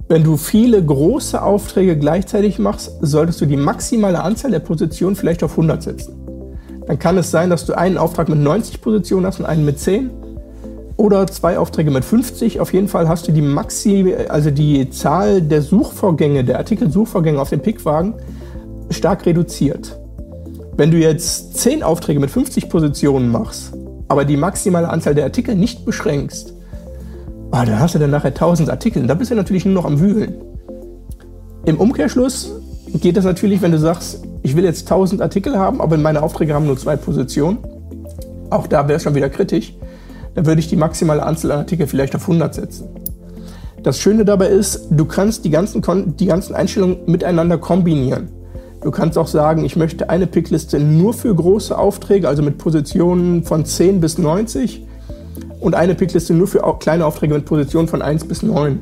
wenn 0.09 0.25
du 0.25 0.36
viele 0.36 0.83
große 0.83 1.41
Aufträge 1.41 1.97
gleichzeitig 1.97 2.59
machst, 2.59 2.91
solltest 2.99 3.39
du 3.39 3.45
die 3.45 3.55
maximale 3.55 4.21
Anzahl 4.21 4.51
der 4.51 4.59
Positionen 4.59 5.15
vielleicht 5.15 5.41
auf 5.41 5.51
100 5.51 5.81
setzen. 5.81 6.15
Dann 6.86 6.99
kann 6.99 7.17
es 7.17 7.31
sein, 7.31 7.49
dass 7.49 7.65
du 7.65 7.77
einen 7.77 7.97
Auftrag 7.97 8.27
mit 8.27 8.39
90 8.39 8.81
Positionen 8.81 9.25
hast 9.25 9.39
und 9.39 9.45
einen 9.45 9.63
mit 9.63 9.79
10 9.79 10.12
oder 10.97 11.25
zwei 11.27 11.57
Aufträge 11.57 11.91
mit 11.91 12.03
50. 12.03 12.59
Auf 12.59 12.73
jeden 12.73 12.89
Fall 12.89 13.07
hast 13.07 13.25
du 13.29 13.31
die 13.31 13.41
Maxi, 13.41 14.13
also 14.27 14.51
die 14.51 14.89
Zahl 14.89 15.41
der 15.41 15.62
Suchvorgänge, 15.62 16.43
der 16.43 16.57
Artikelsuchvorgänge 16.57 17.39
auf 17.39 17.51
dem 17.51 17.62
Pickwagen 17.62 18.15
stark 18.89 19.25
reduziert. 19.25 19.97
Wenn 20.75 20.89
du 20.89 20.97
jetzt 20.97 21.57
10 21.57 21.83
Aufträge 21.83 22.19
mit 22.19 22.31
50 22.31 22.67
Positionen 22.67 23.29
machst, 23.29 23.73
aber 24.07 24.25
die 24.25 24.38
maximale 24.38 24.89
Anzahl 24.89 25.13
der 25.13 25.25
Artikel 25.25 25.55
nicht 25.55 25.86
beschränkst, 25.86 26.53
ah, 27.51 27.63
dann 27.63 27.79
hast 27.79 27.93
du 27.93 27.99
dann 27.99 28.09
nachher 28.09 28.29
1000 28.29 28.69
Artikel. 28.69 29.05
Da 29.05 29.13
bist 29.13 29.29
du 29.29 29.36
natürlich 29.36 29.65
nur 29.65 29.75
noch 29.75 29.86
am 29.86 29.99
Wühlen. 29.99 30.36
Im 31.65 31.77
Umkehrschluss 31.77 32.51
geht 32.95 33.17
das 33.17 33.25
natürlich, 33.25 33.62
wenn 33.62 33.71
du 33.71 33.77
sagst, 33.77 34.23
ich 34.41 34.55
will 34.55 34.63
jetzt 34.63 34.91
1000 34.91 35.21
Artikel 35.21 35.57
haben, 35.57 35.79
aber 35.79 35.95
meine 35.97 36.23
Aufträge 36.23 36.55
haben 36.55 36.65
nur 36.65 36.77
zwei 36.77 36.95
Positionen. 36.95 37.59
Auch 38.49 38.65
da 38.65 38.88
wäre 38.88 38.97
es 38.97 39.03
schon 39.03 39.15
wieder 39.15 39.29
kritisch. 39.29 39.75
Dann 40.33 40.47
würde 40.47 40.59
ich 40.59 40.67
die 40.67 40.75
maximale 40.75 41.23
Anzahl 41.23 41.51
an 41.51 41.59
Artikel 41.59 41.86
vielleicht 41.86 42.15
auf 42.15 42.23
100 42.23 42.55
setzen. 42.55 42.88
Das 43.83 43.99
Schöne 43.99 44.25
dabei 44.25 44.47
ist, 44.47 44.88
du 44.89 45.05
kannst 45.05 45.45
die 45.45 45.51
ganzen, 45.51 45.83
die 46.17 46.25
ganzen 46.25 46.55
Einstellungen 46.55 46.97
miteinander 47.05 47.59
kombinieren. 47.59 48.29
Du 48.84 48.91
kannst 48.91 49.17
auch 49.17 49.28
sagen, 49.28 49.63
ich 49.63 49.78
möchte 49.78 50.10
eine 50.10 50.28
Pickliste 50.28 50.78
nur 50.78 51.13
für 51.13 51.34
große 51.34 51.78
Aufträge, 51.78 52.28
also 52.28 52.43
mit 52.43 52.58
Positionen 52.58 53.43
von 53.43 53.65
10 53.65 54.02
bis 54.02 54.17
90 54.17 54.86
und 55.62 55.74
eine 55.74 55.96
Pickliste 55.96 56.34
nur 56.34 56.48
für 56.48 56.62
kleine 56.80 57.06
Aufträge 57.06 57.34
mit 57.34 57.46
Positionen 57.46 57.88
von 57.88 58.02
1 58.02 58.26
bis 58.26 58.43
9. 58.43 58.80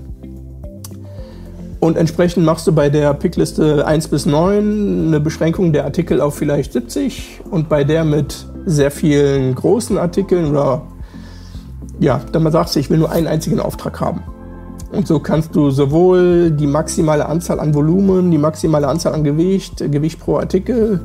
Und 1.79 1.97
entsprechend 1.97 2.45
machst 2.45 2.65
du 2.65 2.71
bei 2.71 2.89
der 2.89 3.13
Pickliste 3.13 3.85
1 3.85 4.07
bis 4.07 4.25
9 4.25 5.07
eine 5.07 5.19
Beschränkung 5.19 5.71
der 5.71 5.85
Artikel 5.85 6.19
auf 6.19 6.35
vielleicht 6.35 6.73
70 6.73 7.41
und 7.51 7.69
bei 7.69 7.83
der 7.83 8.03
mit 8.03 8.47
sehr 8.65 8.89
vielen 8.89 9.53
großen 9.53 9.99
Artikeln 9.99 10.47
oder 10.47 10.81
ja, 11.99 12.21
dann 12.31 12.51
sagst 12.51 12.75
du, 12.75 12.79
ich 12.79 12.89
will 12.89 12.97
nur 12.97 13.11
einen 13.11 13.27
einzigen 13.27 13.59
Auftrag 13.59 14.01
haben. 14.01 14.23
Und 14.91 15.07
so 15.07 15.19
kannst 15.19 15.55
du 15.55 15.71
sowohl 15.71 16.51
die 16.51 16.67
maximale 16.67 17.25
Anzahl 17.25 17.59
an 17.59 17.73
Volumen, 17.73 18.29
die 18.29 18.37
maximale 18.37 18.87
Anzahl 18.87 19.13
an 19.13 19.23
Gewicht, 19.23 19.77
Gewicht 19.77 20.19
pro 20.19 20.37
Artikel, 20.37 20.99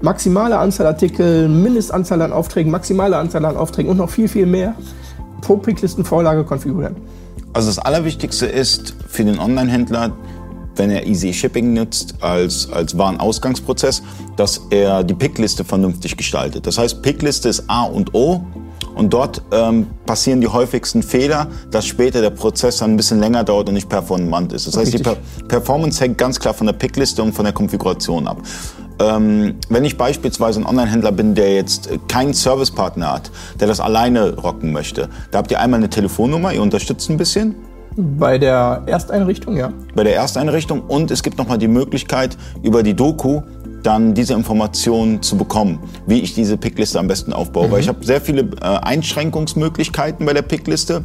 maximale 0.00 0.58
Anzahl 0.58 0.86
Artikel, 0.86 1.48
Mindestanzahl 1.48 2.22
an 2.22 2.32
Aufträgen, 2.32 2.72
maximale 2.72 3.16
Anzahl 3.16 3.44
an 3.44 3.56
Aufträgen 3.56 3.90
und 3.90 3.98
noch 3.98 4.10
viel, 4.10 4.28
viel 4.28 4.46
mehr 4.46 4.74
pro 5.42 5.56
Picklistenvorlage 5.58 6.44
konfigurieren. 6.44 6.96
Also 7.52 7.68
das 7.68 7.78
Allerwichtigste 7.78 8.46
ist 8.46 8.94
für 9.08 9.24
den 9.24 9.38
Online-Händler 9.38 10.12
wenn 10.78 10.90
er 10.90 11.06
Easy 11.06 11.32
Shipping 11.32 11.74
nutzt 11.74 12.14
als, 12.20 12.70
als 12.72 12.96
Warenausgangsprozess, 12.96 14.02
dass 14.36 14.62
er 14.70 15.04
die 15.04 15.14
Pickliste 15.14 15.64
vernünftig 15.64 16.16
gestaltet. 16.16 16.66
Das 16.66 16.78
heißt, 16.78 17.02
Pickliste 17.02 17.48
ist 17.48 17.64
A 17.68 17.82
und 17.84 18.14
O 18.14 18.44
und 18.98 19.14
dort 19.14 19.42
ähm, 19.52 19.86
passieren 20.06 20.40
die 20.40 20.48
häufigsten 20.48 21.04
Fehler, 21.04 21.46
dass 21.70 21.86
später 21.86 22.20
der 22.20 22.30
Prozess 22.30 22.78
dann 22.78 22.90
ein 22.90 22.96
bisschen 22.96 23.20
länger 23.20 23.44
dauert 23.44 23.68
und 23.68 23.74
nicht 23.74 23.88
performant 23.88 24.52
ist. 24.52 24.66
Das 24.66 24.76
heißt, 24.76 24.92
die 24.92 24.98
per 24.98 25.16
Performance 25.46 26.02
hängt 26.02 26.18
ganz 26.18 26.40
klar 26.40 26.52
von 26.52 26.66
der 26.66 26.74
Pickliste 26.74 27.22
und 27.22 27.32
von 27.32 27.44
der 27.44 27.54
Konfiguration 27.54 28.26
ab. 28.26 28.38
Ähm, 29.00 29.54
wenn 29.68 29.84
ich 29.84 29.96
beispielsweise 29.96 30.60
ein 30.60 30.66
Online-Händler 30.66 31.12
bin, 31.12 31.36
der 31.36 31.54
jetzt 31.54 31.88
keinen 32.08 32.34
Servicepartner 32.34 33.12
hat, 33.12 33.30
der 33.60 33.68
das 33.68 33.78
alleine 33.78 34.34
rocken 34.34 34.72
möchte, 34.72 35.08
da 35.30 35.38
habt 35.38 35.52
ihr 35.52 35.60
einmal 35.60 35.78
eine 35.78 35.88
Telefonnummer, 35.88 36.52
ihr 36.52 36.62
unterstützt 36.62 37.08
ein 37.08 37.16
bisschen. 37.16 37.54
Bei 37.96 38.38
der 38.38 38.82
Ersteinrichtung, 38.86 39.56
ja. 39.56 39.72
Bei 39.94 40.04
der 40.04 40.16
Ersteinrichtung 40.16 40.82
und 40.82 41.10
es 41.10 41.22
gibt 41.22 41.38
nochmal 41.38 41.58
die 41.58 41.68
Möglichkeit, 41.68 42.36
über 42.62 42.82
die 42.82 42.94
Doku 42.94 43.42
dann 43.82 44.14
diese 44.14 44.34
Informationen 44.34 45.22
zu 45.22 45.36
bekommen, 45.36 45.78
wie 46.06 46.20
ich 46.20 46.34
diese 46.34 46.56
Pickliste 46.56 46.98
am 46.98 47.08
besten 47.08 47.32
aufbaue. 47.32 47.68
Mhm. 47.68 47.72
Weil 47.72 47.80
ich 47.80 47.88
habe 47.88 48.04
sehr 48.04 48.20
viele 48.20 48.42
äh, 48.42 48.64
Einschränkungsmöglichkeiten 48.64 50.26
bei 50.26 50.32
der 50.32 50.42
Pickliste. 50.42 51.04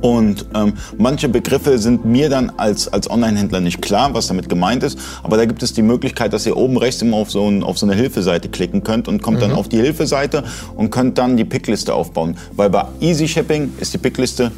Und 0.00 0.46
ähm, 0.54 0.72
manche 0.98 1.28
Begriffe 1.28 1.78
sind 1.78 2.04
mir 2.04 2.28
dann 2.28 2.50
als, 2.56 2.92
als 2.92 3.08
Online-Händler 3.08 3.60
nicht 3.60 3.80
klar, 3.80 4.12
was 4.14 4.26
damit 4.26 4.48
gemeint 4.48 4.82
ist. 4.82 4.98
Aber 5.22 5.36
da 5.36 5.44
gibt 5.44 5.62
es 5.62 5.74
die 5.74 5.82
Möglichkeit, 5.82 6.32
dass 6.32 6.44
ihr 6.44 6.56
oben 6.56 6.76
rechts 6.76 7.02
immer 7.02 7.18
auf 7.18 7.30
so, 7.30 7.48
ein, 7.48 7.62
auf 7.62 7.78
so 7.78 7.86
eine 7.86 7.94
Hilfeseite 7.94 8.48
klicken 8.48 8.82
könnt 8.82 9.06
und 9.06 9.22
kommt 9.22 9.36
mhm. 9.36 9.42
dann 9.42 9.52
auf 9.52 9.68
die 9.68 9.76
Hilfeseite 9.76 10.42
und 10.74 10.90
könnt 10.90 11.18
dann 11.18 11.36
die 11.36 11.44
Pickliste 11.44 11.94
aufbauen. 11.94 12.36
Weil 12.56 12.68
bei 12.70 12.84
Easy 13.00 13.28
Shipping 13.28 13.74
ist 13.78 13.94
die 13.94 13.98
Pickliste 13.98 14.50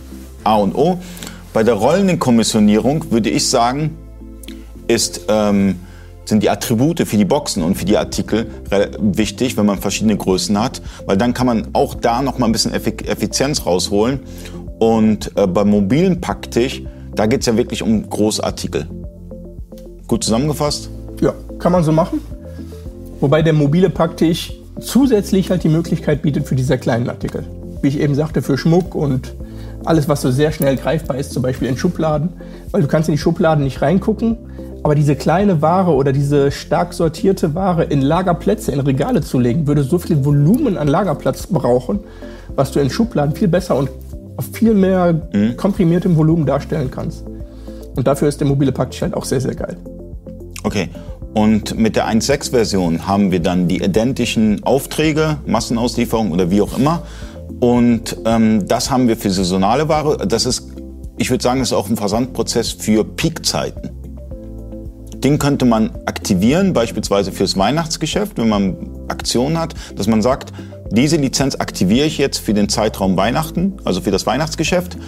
A 0.45 0.57
und 0.57 0.75
O. 0.75 0.99
Bei 1.53 1.63
der 1.63 1.75
rollenden 1.75 2.19
Kommissionierung 2.19 3.11
würde 3.11 3.29
ich 3.29 3.47
sagen, 3.47 3.97
ist 4.89 5.21
ähm, 5.29 5.77
sind 6.25 6.43
die 6.43 6.51
Attribute 6.51 7.01
für 7.01 7.17
die 7.17 7.25
Boxen 7.25 7.63
und 7.63 7.75
für 7.77 7.85
die 7.85 7.97
Artikel 7.97 8.47
wichtig, 8.99 9.57
wenn 9.57 9.67
man 9.67 9.79
verschiedene 9.79 10.17
Größen 10.17 10.59
hat, 10.61 10.83
weil 11.07 11.17
dann 11.17 11.35
kann 11.35 11.47
man 11.47 11.69
auch 11.73 11.95
da 11.95 12.23
noch 12.23 12.39
mal 12.39 12.47
ein 12.47 12.53
bisschen 12.53 12.73
Effizienz 12.73 13.67
rausholen. 13.67 14.21
Und 14.79 15.31
äh, 15.37 15.47
beim 15.47 15.71
mobilen 15.71 16.21
Packtisch, 16.21 16.83
da 17.15 17.27
geht 17.27 17.41
es 17.41 17.47
ja 17.47 17.57
wirklich 17.57 17.83
um 17.83 18.09
Großartikel. 18.09 18.87
Gut 20.09 20.25
zusammengefasst? 20.25 20.91
Ja, 21.21 21.33
kann 21.59 21.73
man 21.73 21.85
so 21.85 21.93
machen. 21.93 22.21
Wobei 23.21 23.43
der 23.43 23.53
mobile 23.53 23.89
Packtisch 23.89 24.53
zusätzlich 24.81 25.51
halt 25.51 25.63
die 25.63 25.69
Möglichkeit 25.69 26.23
bietet 26.23 26.47
für 26.47 26.57
diese 26.57 26.77
kleinen 26.77 27.09
Artikel. 27.09 27.45
Wie 27.81 27.89
ich 27.89 28.01
eben 28.01 28.15
sagte, 28.15 28.43
für 28.43 28.59
Schmuck 28.59 28.95
und 28.95 29.35
alles, 29.85 30.09
was 30.09 30.23
so 30.23 30.31
sehr 30.31 30.53
schnell 30.53 30.77
greifbar 30.77 31.19
ist, 31.19 31.33
zum 31.33 31.43
Beispiel 31.43 31.69
in 31.69 31.77
Schubladen. 31.77 32.31
Weil 32.71 32.83
du 32.83 32.89
kannst 32.89 33.09
in 33.09 33.15
die 33.15 33.21
Schubladen 33.21 33.65
nicht 33.65 33.81
reingucken, 33.81 34.37
aber 34.85 34.95
diese 34.95 35.17
kleine 35.17 35.63
Ware 35.63 35.93
oder 35.93 36.13
diese 36.13 36.51
stark 36.51 36.93
sortierte 36.93 37.55
Ware 37.55 37.85
in 37.85 38.03
Lagerplätze, 38.03 38.71
in 38.71 38.81
Regale 38.81 39.23
zu 39.23 39.41
legen, 39.41 39.67
würde 39.67 39.83
so 39.83 39.99
viel 39.99 40.27
Volumen 40.27 40.77
an 40.77 40.89
Lagerplatz 40.89 41.47
brauchen, 41.47 42.01
was 42.55 42.71
du 42.71 42.81
in 42.81 42.91
Schubladen 42.91 43.35
viel 43.35 43.49
besser 43.49 43.77
und 43.77 43.89
auf 44.37 44.45
viel 44.53 44.75
mehr 44.75 45.29
mhm. 45.33 45.57
komprimiertem 45.57 46.15
Volumen 46.17 46.45
darstellen 46.45 46.91
kannst. 46.91 47.25
Und 47.97 48.07
dafür 48.07 48.29
ist 48.29 48.41
der 48.41 48.47
mobile 48.47 48.73
Packstein 48.73 49.15
auch 49.15 49.25
sehr, 49.25 49.41
sehr 49.41 49.55
geil. 49.55 49.79
Okay. 50.65 50.91
Und 51.33 51.79
mit 51.79 51.97
der 51.97 52.07
1.6-Version 52.07 53.09
haben 53.09 53.33
wir 53.33 53.41
dann 53.41 53.69
die 53.69 53.83
identischen 53.83 54.65
Aufträge, 54.65 55.39
Massenauslieferung 55.47 56.31
oder 56.31 56.51
wie 56.51 56.61
auch 56.61 56.77
immer. 56.77 57.05
Und 57.59 58.19
ähm, 58.27 58.69
das 58.69 58.91
haben 58.91 59.09
wir 59.09 59.17
für 59.17 59.31
saisonale 59.31 59.89
Ware. 59.89 60.19
Das 60.27 60.45
ist, 60.45 60.69
ich 61.17 61.31
würde 61.31 61.43
sagen, 61.43 61.61
das 61.61 61.71
ist 61.71 61.75
auch 61.75 61.89
ein 61.89 61.97
Versandprozess 61.97 62.71
für 62.71 63.03
Peakzeiten. 63.03 63.94
Den 65.25 65.39
könnte 65.39 65.65
man 65.65 65.91
aktivieren, 66.05 66.75
beispielsweise 66.75 67.33
fürs 67.33 67.57
Weihnachtsgeschäft, 67.57 68.37
wenn 68.37 68.51
man 68.51 68.77
Aktionen 69.09 69.59
hat, 69.59 69.75
dass 69.97 70.07
man 70.07 70.21
sagt, 70.21 70.53
diese 70.91 71.17
Lizenz 71.17 71.57
aktiviere 71.57 72.07
ich 72.07 72.19
jetzt 72.19 72.39
für 72.39 72.53
den 72.53 72.69
Zeitraum 72.69 73.17
Weihnachten, 73.17 73.79
also 73.85 74.03
für 74.03 74.11
das 74.11 74.27
Weihnachtsgeschäft. 74.27 74.99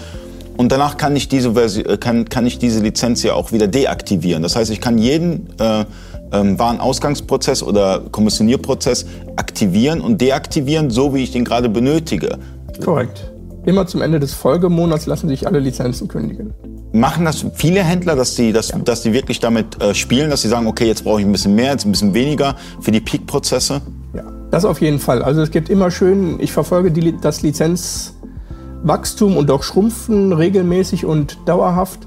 Und 0.57 0.73
danach 0.73 0.97
kann 0.97 1.15
ich 1.17 1.29
diese, 1.29 1.51
äh, 1.51 1.99
kann, 1.99 2.31
kann 2.31 2.47
ich 2.47 2.59
diese 2.59 2.81
Lizenz 2.81 3.23
ja 3.23 3.35
auch 3.35 3.53
wieder 3.53 3.69
deaktivieren. 3.69 4.43
Das 4.43 4.57
heißt, 4.57 4.71
ich 4.71 4.81
kann 4.81 4.97
jeden 4.97 5.51
äh, 5.61 5.85
ähm, 6.33 6.59
Warenausgangsprozess 6.59 7.63
oder 7.63 8.01
Kommissionierprozess 8.11 9.05
aktivieren 9.37 10.01
und 10.01 10.23
deaktivieren, 10.23 10.89
so 10.89 11.15
wie 11.15 11.23
ich 11.23 11.31
den 11.31 11.45
gerade 11.45 11.69
benötige. 11.69 12.39
Korrekt. 12.83 13.36
Immer 13.67 13.85
zum 13.89 14.01
Ende 14.01 14.21
des 14.21 14.33
Folgemonats 14.33 15.07
lassen 15.07 15.29
sich 15.29 15.49
alle 15.49 15.59
Lizenzen 15.59 16.07
kündigen. 16.07 16.55
Machen 16.93 17.25
das 17.25 17.45
viele 17.55 17.83
Händler, 17.83 18.15
dass 18.15 18.37
die, 18.37 18.53
dass, 18.53 18.69
ja. 18.69 18.79
dass 18.79 19.03
die 19.03 19.13
wirklich 19.13 19.41
damit 19.41 19.83
äh, 19.83 19.93
spielen, 19.93 20.31
dass 20.31 20.43
sie 20.43 20.49
sagen, 20.49 20.69
okay, 20.69 20.87
jetzt 20.87 21.03
brauche 21.03 21.21
ich 21.21 21.27
ein 21.27 21.33
bisschen 21.33 21.57
mehr, 21.57 21.73
jetzt 21.73 21.85
ein 21.85 21.91
bisschen 21.91 22.15
weniger 22.15 22.55
für 22.81 22.93
die 22.93 23.01
Peak-Prozesse? 23.01 23.83
Ja, 24.15 24.23
das 24.53 24.65
auf 24.65 24.81
jeden 24.81 25.01
Fall. 25.01 25.21
Also 25.21 25.43
es 25.43 25.51
gibt 25.51 25.69
immer 25.69 25.91
schön, 25.91 26.39
ich 26.39 26.53
verfolge 26.53 26.93
die, 26.93 27.17
das 27.21 27.43
Lizenzwachstum 27.43 29.37
und 29.37 29.51
auch 29.51 29.65
Schrumpfen 29.65 30.33
regelmäßig 30.33 31.05
und 31.05 31.37
dauerhaft. 31.45 32.07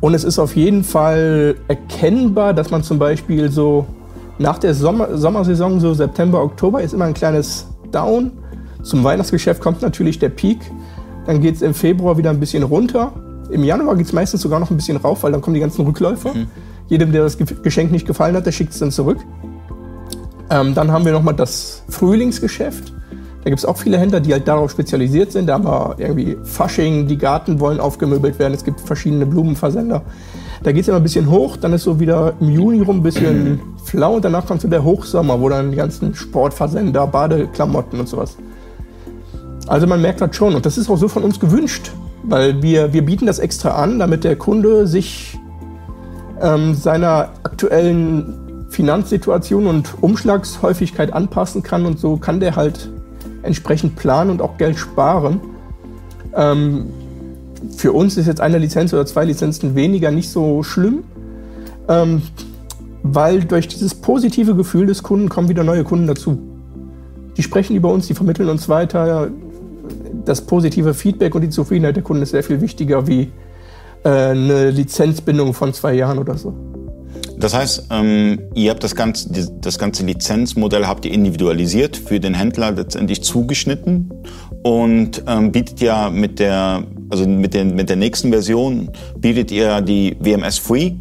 Und 0.00 0.14
es 0.14 0.22
ist 0.22 0.38
auf 0.38 0.54
jeden 0.54 0.84
Fall 0.84 1.56
erkennbar, 1.66 2.54
dass 2.54 2.70
man 2.70 2.84
zum 2.84 3.00
Beispiel 3.00 3.50
so 3.50 3.86
nach 4.38 4.58
der 4.58 4.72
Sommer 4.72 5.18
Sommersaison, 5.18 5.80
so 5.80 5.94
September, 5.94 6.42
Oktober, 6.44 6.80
ist 6.80 6.94
immer 6.94 7.06
ein 7.06 7.14
kleines 7.14 7.66
Down. 7.90 8.30
Zum 8.86 9.02
Weihnachtsgeschäft 9.02 9.60
kommt 9.60 9.82
natürlich 9.82 10.20
der 10.20 10.28
Peak. 10.28 10.60
Dann 11.26 11.40
geht 11.40 11.56
es 11.56 11.62
im 11.62 11.74
Februar 11.74 12.18
wieder 12.18 12.30
ein 12.30 12.38
bisschen 12.38 12.62
runter. 12.62 13.12
Im 13.50 13.64
Januar 13.64 13.96
geht 13.96 14.06
es 14.06 14.12
meistens 14.12 14.42
sogar 14.42 14.60
noch 14.60 14.70
ein 14.70 14.76
bisschen 14.76 14.96
rauf, 14.96 15.24
weil 15.24 15.32
dann 15.32 15.40
kommen 15.40 15.54
die 15.54 15.60
ganzen 15.60 15.84
Rückläufer. 15.84 16.34
Mhm. 16.34 16.46
Jedem, 16.86 17.10
der 17.10 17.24
das 17.24 17.36
Geschenk 17.36 17.90
nicht 17.90 18.06
gefallen 18.06 18.36
hat, 18.36 18.46
der 18.46 18.52
schickt 18.52 18.72
es 18.72 18.78
dann 18.78 18.92
zurück. 18.92 19.18
Ähm, 20.50 20.74
dann 20.74 20.92
haben 20.92 21.04
wir 21.04 21.10
nochmal 21.10 21.34
das 21.34 21.82
Frühlingsgeschäft. 21.88 22.92
Da 23.42 23.50
gibt 23.50 23.58
es 23.58 23.64
auch 23.64 23.76
viele 23.76 23.98
Händler, 23.98 24.20
die 24.20 24.32
halt 24.32 24.46
darauf 24.46 24.70
spezialisiert 24.70 25.32
sind. 25.32 25.46
Da 25.46 25.54
haben 25.54 25.64
wir 25.64 25.96
irgendwie 25.98 26.36
Fasching, 26.44 27.08
die 27.08 27.18
Garten 27.18 27.58
wollen 27.58 27.80
aufgemöbelt 27.80 28.38
werden. 28.38 28.54
Es 28.54 28.64
gibt 28.64 28.80
verschiedene 28.80 29.26
Blumenversender. 29.26 30.02
Da 30.62 30.70
geht 30.70 30.82
es 30.82 30.88
immer 30.88 30.98
ein 30.98 31.02
bisschen 31.02 31.28
hoch, 31.28 31.56
dann 31.56 31.72
ist 31.72 31.82
so 31.82 31.98
wieder 31.98 32.34
im 32.40 32.50
Juni 32.50 32.82
rum 32.82 32.98
ein 32.98 33.02
bisschen 33.02 33.60
flau 33.84 34.14
und 34.14 34.24
danach 34.24 34.46
kommt 34.46 34.62
so 34.62 34.68
der 34.68 34.82
Hochsommer, 34.82 35.40
wo 35.40 35.48
dann 35.48 35.70
die 35.70 35.76
ganzen 35.76 36.14
Sportversender, 36.14 37.06
Badeklamotten 37.08 38.00
und 38.00 38.08
sowas. 38.08 38.36
Also 39.66 39.86
man 39.86 40.00
merkt 40.00 40.20
das 40.20 40.36
schon 40.36 40.54
und 40.54 40.64
das 40.64 40.78
ist 40.78 40.88
auch 40.88 40.96
so 40.96 41.08
von 41.08 41.22
uns 41.22 41.40
gewünscht. 41.40 41.92
Weil 42.22 42.60
wir, 42.62 42.92
wir 42.92 43.02
bieten 43.04 43.26
das 43.26 43.38
extra 43.38 43.70
an, 43.70 43.98
damit 43.98 44.24
der 44.24 44.36
Kunde 44.36 44.86
sich 44.86 45.38
ähm, 46.40 46.74
seiner 46.74 47.30
aktuellen 47.44 48.66
Finanzsituation 48.68 49.66
und 49.66 49.94
Umschlagshäufigkeit 50.00 51.12
anpassen 51.12 51.62
kann 51.62 51.86
und 51.86 52.00
so 52.00 52.16
kann 52.16 52.40
der 52.40 52.56
halt 52.56 52.90
entsprechend 53.42 53.96
planen 53.96 54.30
und 54.30 54.42
auch 54.42 54.58
Geld 54.58 54.76
sparen. 54.76 55.40
Ähm, 56.34 56.86
für 57.76 57.92
uns 57.92 58.16
ist 58.16 58.26
jetzt 58.26 58.40
eine 58.40 58.58
Lizenz 58.58 58.92
oder 58.92 59.06
zwei 59.06 59.24
Lizenzen 59.24 59.74
weniger 59.74 60.10
nicht 60.10 60.30
so 60.30 60.62
schlimm, 60.62 61.04
ähm, 61.88 62.22
weil 63.02 63.44
durch 63.44 63.68
dieses 63.68 63.94
positive 63.94 64.56
Gefühl 64.56 64.86
des 64.86 65.02
Kunden 65.02 65.28
kommen 65.28 65.48
wieder 65.48 65.64
neue 65.64 65.84
Kunden 65.84 66.06
dazu. 66.06 66.38
Die 67.36 67.42
sprechen 67.42 67.76
über 67.76 67.90
uns, 67.90 68.06
die 68.06 68.14
vermitteln 68.14 68.48
uns 68.48 68.68
weiter, 68.68 69.30
das 70.26 70.42
positive 70.42 70.92
Feedback 70.92 71.34
und 71.34 71.40
die 71.40 71.48
Zufriedenheit 71.48 71.96
der 71.96 72.02
Kunden 72.02 72.22
ist 72.22 72.30
sehr 72.30 72.42
viel 72.42 72.60
wichtiger 72.60 73.06
wie 73.06 73.32
äh, 74.04 74.08
eine 74.08 74.70
Lizenzbindung 74.70 75.54
von 75.54 75.72
zwei 75.72 75.94
Jahren 75.94 76.18
oder 76.18 76.36
so. 76.36 76.54
Das 77.38 77.54
heißt, 77.54 77.88
ähm, 77.90 78.40
ihr 78.54 78.70
habt 78.70 78.82
das 78.82 78.94
ganze, 78.94 79.50
das 79.60 79.78
ganze 79.78 80.04
Lizenzmodell 80.04 80.86
habt 80.86 81.04
ihr 81.04 81.12
individualisiert 81.12 81.96
für 81.96 82.18
den 82.18 82.34
Händler 82.34 82.72
letztendlich 82.72 83.22
zugeschnitten 83.22 84.10
und 84.62 85.22
ähm, 85.26 85.52
bietet 85.52 85.80
ja 85.80 86.08
mit 86.08 86.38
der, 86.38 86.82
also 87.10 87.26
mit, 87.28 87.52
den, 87.52 87.74
mit 87.74 87.90
der 87.90 87.96
nächsten 87.96 88.30
Version 88.30 88.90
bietet 89.18 89.50
ihr 89.52 89.82
die 89.82 90.16
WMS 90.18 90.58
Free, 90.58 90.92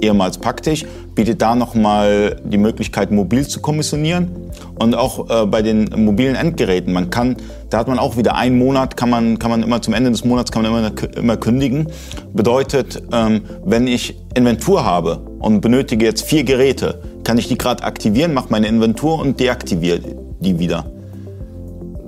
ehemals 0.00 0.38
Paktisch, 0.38 0.84
bietet 1.14 1.40
da 1.42 1.54
nochmal 1.54 2.36
die 2.44 2.58
Möglichkeit, 2.58 3.10
mobil 3.10 3.46
zu 3.46 3.60
kommissionieren 3.60 4.30
und 4.78 4.94
auch 4.94 5.30
äh, 5.30 5.46
bei 5.46 5.62
den 5.62 5.88
mobilen 5.96 6.34
Endgeräten. 6.34 6.92
Man 6.92 7.10
kann, 7.10 7.36
da 7.70 7.78
hat 7.78 7.88
man 7.88 7.98
auch 7.98 8.16
wieder 8.16 8.34
einen 8.34 8.58
Monat, 8.58 8.96
kann 8.96 9.10
man, 9.10 9.38
kann 9.38 9.50
man 9.50 9.62
immer 9.62 9.80
zum 9.82 9.94
Ende 9.94 10.10
des 10.10 10.24
Monats 10.24 10.50
kann 10.50 10.62
man 10.62 10.72
immer, 10.72 10.92
immer 11.16 11.36
kündigen. 11.36 11.88
Bedeutet, 12.32 13.02
ähm, 13.12 13.42
wenn 13.64 13.86
ich 13.86 14.16
Inventur 14.34 14.84
habe 14.84 15.18
und 15.38 15.60
benötige 15.60 16.04
jetzt 16.04 16.24
vier 16.24 16.44
Geräte, 16.44 17.00
kann 17.22 17.38
ich 17.38 17.48
die 17.48 17.56
gerade 17.56 17.84
aktivieren, 17.84 18.34
mache 18.34 18.48
meine 18.50 18.66
Inventur 18.66 19.18
und 19.18 19.40
deaktiviere 19.40 20.00
die 20.40 20.58
wieder. 20.58 20.84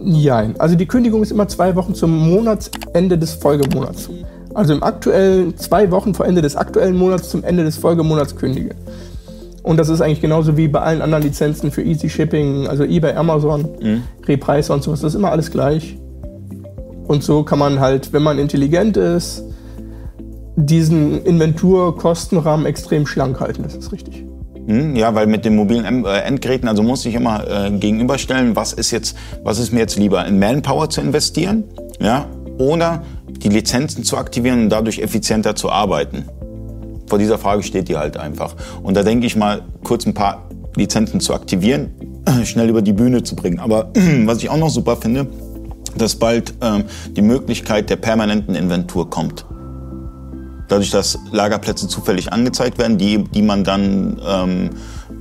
Ja, 0.04 0.50
also 0.58 0.76
die 0.76 0.86
Kündigung 0.86 1.22
ist 1.22 1.32
immer 1.32 1.48
zwei 1.48 1.74
Wochen 1.74 1.94
zum 1.94 2.30
Monatsende 2.30 3.18
des 3.18 3.34
Folgemonats. 3.34 4.08
Also 4.56 4.72
im 4.72 4.82
aktuellen 4.82 5.54
zwei 5.58 5.90
Wochen 5.90 6.14
vor 6.14 6.24
Ende 6.24 6.40
des 6.40 6.56
aktuellen 6.56 6.96
Monats 6.96 7.28
zum 7.28 7.44
Ende 7.44 7.62
des 7.62 7.76
Folgemonats 7.76 8.36
kündige. 8.36 8.74
Und 9.62 9.76
das 9.76 9.90
ist 9.90 10.00
eigentlich 10.00 10.22
genauso 10.22 10.56
wie 10.56 10.66
bei 10.66 10.80
allen 10.80 11.02
anderen 11.02 11.24
Lizenzen 11.24 11.70
für 11.70 11.82
Easy 11.82 12.08
Shipping, 12.08 12.66
also 12.66 12.82
eBay, 12.82 13.12
Amazon, 13.16 13.68
mhm. 13.82 14.04
Repreise 14.26 14.72
und 14.72 14.82
sowas. 14.82 15.02
Das 15.02 15.12
ist 15.12 15.18
immer 15.18 15.30
alles 15.30 15.50
gleich. 15.50 15.98
Und 17.06 17.22
so 17.22 17.42
kann 17.42 17.58
man 17.58 17.80
halt, 17.80 18.14
wenn 18.14 18.22
man 18.22 18.38
intelligent 18.38 18.96
ist, 18.96 19.44
diesen 20.56 21.22
Inventurkostenrahmen 21.22 22.64
extrem 22.64 23.06
schlank 23.06 23.38
halten, 23.40 23.62
das 23.62 23.74
ist 23.74 23.92
richtig. 23.92 24.24
Hm, 24.68 24.96
ja, 24.96 25.14
weil 25.14 25.26
mit 25.26 25.44
den 25.44 25.54
mobilen 25.54 26.06
äh, 26.06 26.20
Endgeräten, 26.20 26.66
also 26.66 26.82
muss 26.82 27.04
ich 27.04 27.14
immer 27.14 27.44
äh, 27.46 27.70
gegenüberstellen, 27.72 28.56
was 28.56 28.72
ist 28.72 28.90
jetzt, 28.90 29.18
was 29.44 29.58
ist 29.58 29.74
mir 29.74 29.80
jetzt 29.80 29.98
lieber, 29.98 30.24
in 30.24 30.38
Manpower 30.38 30.88
zu 30.88 31.02
investieren, 31.02 31.64
ja, 32.00 32.24
oder 32.58 33.02
die 33.28 33.48
Lizenzen 33.48 34.04
zu 34.04 34.16
aktivieren 34.16 34.64
und 34.64 34.68
dadurch 34.70 34.98
effizienter 34.98 35.54
zu 35.56 35.70
arbeiten. 35.70 36.26
Vor 37.06 37.18
dieser 37.18 37.38
Frage 37.38 37.62
steht 37.62 37.88
die 37.88 37.96
halt 37.96 38.16
einfach. 38.16 38.54
Und 38.82 38.96
da 38.96 39.02
denke 39.02 39.26
ich 39.26 39.36
mal, 39.36 39.62
kurz 39.84 40.06
ein 40.06 40.14
paar 40.14 40.48
Lizenzen 40.76 41.20
zu 41.20 41.34
aktivieren, 41.34 41.90
schnell 42.44 42.68
über 42.68 42.82
die 42.82 42.92
Bühne 42.92 43.22
zu 43.22 43.36
bringen. 43.36 43.60
Aber 43.60 43.90
was 44.24 44.38
ich 44.38 44.50
auch 44.50 44.58
noch 44.58 44.70
super 44.70 44.96
finde, 44.96 45.26
dass 45.96 46.16
bald 46.16 46.54
ähm, 46.60 46.84
die 47.10 47.22
Möglichkeit 47.22 47.90
der 47.90 47.96
permanenten 47.96 48.54
Inventur 48.54 49.08
kommt 49.08 49.46
dadurch, 50.68 50.90
dass 50.90 51.18
Lagerplätze 51.32 51.88
zufällig 51.88 52.32
angezeigt 52.32 52.78
werden, 52.78 52.98
die, 52.98 53.24
die 53.24 53.42
man 53.42 53.64
dann 53.64 54.20
ähm, 54.26 54.70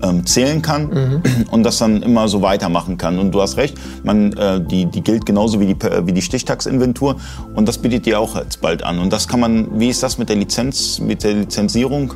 ähm, 0.02 0.26
zählen 0.26 0.62
kann 0.62 0.90
mhm. 0.90 1.22
und 1.52 1.64
das 1.64 1.78
dann 1.78 2.02
immer 2.02 2.28
so 2.28 2.42
weitermachen 2.42 2.98
kann. 2.98 3.20
Und 3.20 3.32
du 3.32 3.42
hast 3.42 3.58
recht, 3.58 3.78
man, 4.04 4.34
äh, 4.34 4.62
die, 4.62 4.86
die 4.86 5.02
gilt 5.02 5.26
genauso 5.26 5.60
wie 5.60 5.74
die, 5.74 5.78
wie 6.06 6.14
die 6.14 6.22
Stichtagsinventur 6.22 7.16
und 7.56 7.68
das 7.68 7.78
bietet 7.78 8.06
dir 8.06 8.20
auch 8.20 8.36
jetzt 8.36 8.62
bald 8.62 8.84
an. 8.84 9.00
Und 9.00 9.12
das 9.12 9.28
kann 9.28 9.40
man, 9.40 9.80
wie 9.80 9.90
ist 9.90 10.04
das 10.04 10.18
mit 10.18 10.30
der 10.30 10.36
Lizenz, 10.36 11.00
mit 11.00 11.24
der 11.24 11.34
Lizenzierung? 11.34 12.14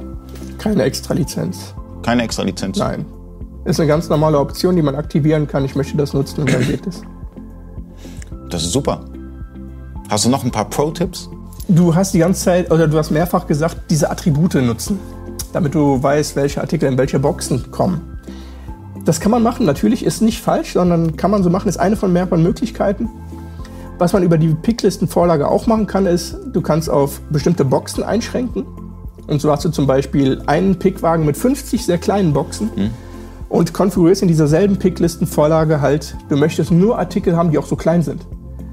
Keine 0.58 0.84
extra 0.84 1.14
Lizenz. 1.14 1.74
Keine 2.02 2.24
extra 2.24 2.44
Lizenz? 2.44 2.78
Nein. 2.78 3.06
Ist 3.66 3.80
eine 3.80 3.88
ganz 3.88 4.10
normale 4.10 4.40
Option, 4.40 4.76
die 4.76 4.82
man 4.82 4.96
aktivieren 4.96 5.48
kann. 5.48 5.66
Ich 5.66 5.76
möchte 5.76 5.96
das 5.98 6.14
nutzen 6.14 6.42
und 6.42 6.54
dann 6.54 6.66
geht 6.66 6.88
es. 6.88 7.02
Das 8.50 8.64
ist 8.64 8.72
super. 8.72 9.06
Hast 10.10 10.26
du 10.26 10.30
noch 10.30 10.44
ein 10.44 10.52
paar 10.52 10.70
Pro-Tipps? 10.70 11.30
Du 11.68 11.94
hast 11.94 12.16
die 12.16 12.20
ganze 12.20 12.46
Zeit, 12.46 12.72
oder 12.72 12.88
du 12.88 12.98
hast 12.98 13.12
mehrfach 13.12 13.46
gesagt, 13.46 13.78
diese 13.92 14.10
Attribute 14.10 14.56
nutzen, 14.56 15.00
damit 15.54 15.76
du 15.76 16.02
weißt, 16.02 16.36
welche 16.36 16.62
Artikel 16.62 16.88
in 16.90 16.98
welche 16.98 17.20
Boxen 17.20 17.72
kommen. 17.72 18.20
Das 19.06 19.20
kann 19.20 19.32
man 19.32 19.42
machen, 19.42 19.66
natürlich 19.66 20.06
ist 20.06 20.22
nicht 20.22 20.42
falsch, 20.42 20.74
sondern 20.74 21.16
kann 21.16 21.32
man 21.32 21.42
so 21.42 21.50
machen, 21.50 21.70
ist 21.70 21.80
eine 21.80 21.96
von 21.96 22.14
mehreren 22.14 22.44
Möglichkeiten. 22.44 23.10
Was 23.98 24.14
man 24.14 24.24
über 24.24 24.38
die 24.38 24.50
Picklistenvorlage 24.50 25.48
auch 25.48 25.68
machen 25.68 25.88
kann, 25.88 26.06
ist, 26.06 26.38
du 26.54 26.62
kannst 26.62 26.90
auf 26.90 27.20
bestimmte 27.30 27.66
Boxen 27.66 28.04
einschränken. 28.04 28.66
Und 29.28 29.42
so 29.42 29.52
hast 29.52 29.66
du 29.66 29.70
zum 29.70 29.88
Beispiel 29.88 30.42
einen 30.48 30.80
Pickwagen 30.80 31.26
mit 31.26 31.38
50 31.38 31.86
sehr 31.86 31.98
kleinen 31.98 32.34
Boxen 32.34 32.70
mhm. 32.76 32.90
und 33.50 33.74
konfigurierst 33.74 34.22
in 34.22 34.28
dieser 34.28 34.48
selben 34.48 34.78
Picklistenvorlage 34.78 35.82
halt, 35.82 36.16
du 36.30 36.38
möchtest 36.38 36.72
nur 36.72 36.98
Artikel 36.98 37.36
haben, 37.36 37.52
die 37.52 37.58
auch 37.58 37.66
so 37.66 37.76
klein 37.76 38.02
sind. 38.02 38.26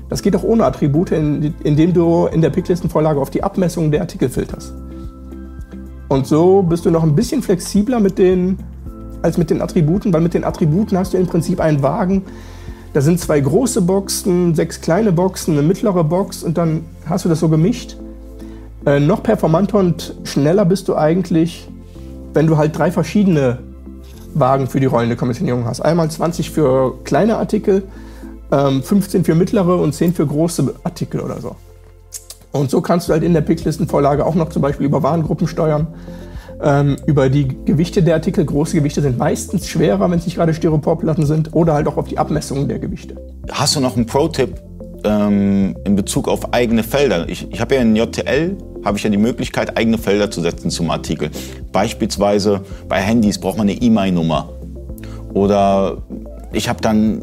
Das 0.09 0.23
geht 0.23 0.37
auch 0.37 0.45
ohne 0.45 0.65
Attribute, 0.65 1.11
indem 1.11 1.93
du 1.93 2.27
in 2.27 2.41
der 2.41 2.51
Picklistenvorlage 2.51 3.21
auf 3.21 3.31
die 3.31 3.43
Abmessung 3.43 3.91
der 3.91 4.03
Artikel 4.03 4.29
filterst. 4.29 4.73
Und 6.09 6.27
so 6.27 6.63
bist 6.63 6.85
du 6.85 6.91
noch 6.91 7.03
ein 7.03 7.15
bisschen 7.15 7.43
flexibler 7.43 8.01
mit 8.01 8.19
den, 8.19 8.59
als 9.23 9.39
mit 9.39 9.51
den 9.51 9.61
Attributen, 9.61 10.13
weil 10.13 10.21
mit 10.21 10.35
den 10.35 10.45
Attributen 10.45 10.97
hast 10.97 11.13
du 11.13 11.19
im 11.19 11.27
Prinzip 11.27 11.61
einen 11.61 11.83
Wagen. 11.83 12.23
Da 12.93 13.01
sind 13.01 13.21
zwei 13.21 13.41
große 13.41 13.83
Boxen, 13.83 14.55
sechs 14.55 14.81
kleine 14.81 15.13
Boxen, 15.13 15.55
eine 15.55 15.67
mittlere 15.67 16.05
Box 16.05 16.43
und 16.43 16.57
dann 16.57 16.85
hast 17.07 17.25
du 17.25 17.29
das 17.29 17.41
so 17.41 17.49
gemischt. 17.49 17.97
Äh, 18.87 19.01
noch 19.01 19.23
performanter 19.23 19.79
und 19.79 20.15
schneller 20.25 20.65
bist 20.65 20.89
du 20.89 20.97
eigentlich, 20.97 21.69
wenn 22.33 22.47
du 22.47 22.57
halt 22.57 22.79
drei 22.79 22.91
verschiedene 22.93 23.59
Wagen 24.35 24.69
für 24.69 24.81
die 24.81 24.87
rollende 24.87 25.17
Kommissionierung 25.17 25.65
hast. 25.65 25.81
Einmal 25.81 26.11
20 26.11 26.51
für 26.51 26.95
kleine 27.05 27.37
Artikel, 27.37 27.83
15 28.51 29.21
ähm, 29.21 29.25
für 29.25 29.35
mittlere 29.35 29.77
und 29.77 29.93
10 29.93 30.15
für 30.15 30.27
große 30.27 30.75
Artikel 30.85 31.21
oder 31.21 31.41
so. 31.41 31.57
Und 32.57 32.71
so 32.71 32.81
kannst 32.81 33.09
du 33.09 33.13
halt 33.13 33.23
in 33.23 33.35
der 33.35 33.41
Picklistenvorlage 33.41 34.25
auch 34.25 34.35
noch 34.35 34.49
zum 34.49 34.63
Beispiel 34.63 34.87
über 34.87 35.03
Warengruppen 35.03 35.47
steuern, 35.47 35.89
ähm, 36.63 36.97
über 37.07 37.29
die 37.29 37.49
Gewichte 37.65 38.03
der 38.03 38.15
Artikel. 38.15 38.45
Große 38.45 38.77
Gewichte 38.77 39.03
sind 39.03 39.19
meistens 39.19 39.69
schwerer, 39.69 40.11
wenn 40.11 40.19
es 40.19 40.25
nicht 40.25 40.37
gerade 40.37 40.55
Styroporplatten 40.55 41.27
sind, 41.27 41.55
oder 41.55 41.75
halt 41.75 41.87
auch 41.89 41.97
auf 41.97 42.09
die 42.09 42.19
Abmessungen 42.19 42.69
der 42.69 42.79
Gewichte. 42.79 43.17
Hast 43.51 43.77
du 43.77 43.81
noch 43.81 43.97
einen 43.97 44.07
Pro-Tipp 44.07 44.55
ähm, 45.05 45.77
in 45.85 45.97
Bezug 45.97 46.29
auf 46.29 46.53
eigene 46.53 46.83
Felder? 46.83 47.29
Ich, 47.29 47.51
ich 47.51 47.61
habe 47.61 47.75
ja 47.75 47.83
in 47.83 47.95
JTL 47.95 48.57
habe 48.85 48.99
ich 48.99 49.05
ja 49.05 49.11
die 49.11 49.17
Möglichkeit, 49.17 49.77
eigene 49.77 49.99
Felder 49.99 50.31
zu 50.31 50.41
setzen 50.41 50.71
zum 50.71 50.91
Artikel. 50.91 51.31
Beispielsweise 51.73 52.63
bei 52.89 53.01
Handys 53.01 53.39
braucht 53.39 53.59
man 53.59 53.69
eine 53.69 53.77
E-Mail-Nummer. 53.81 54.49
Oder 55.35 55.99
ich 56.53 56.69
habe 56.69 56.81
dann 56.81 57.21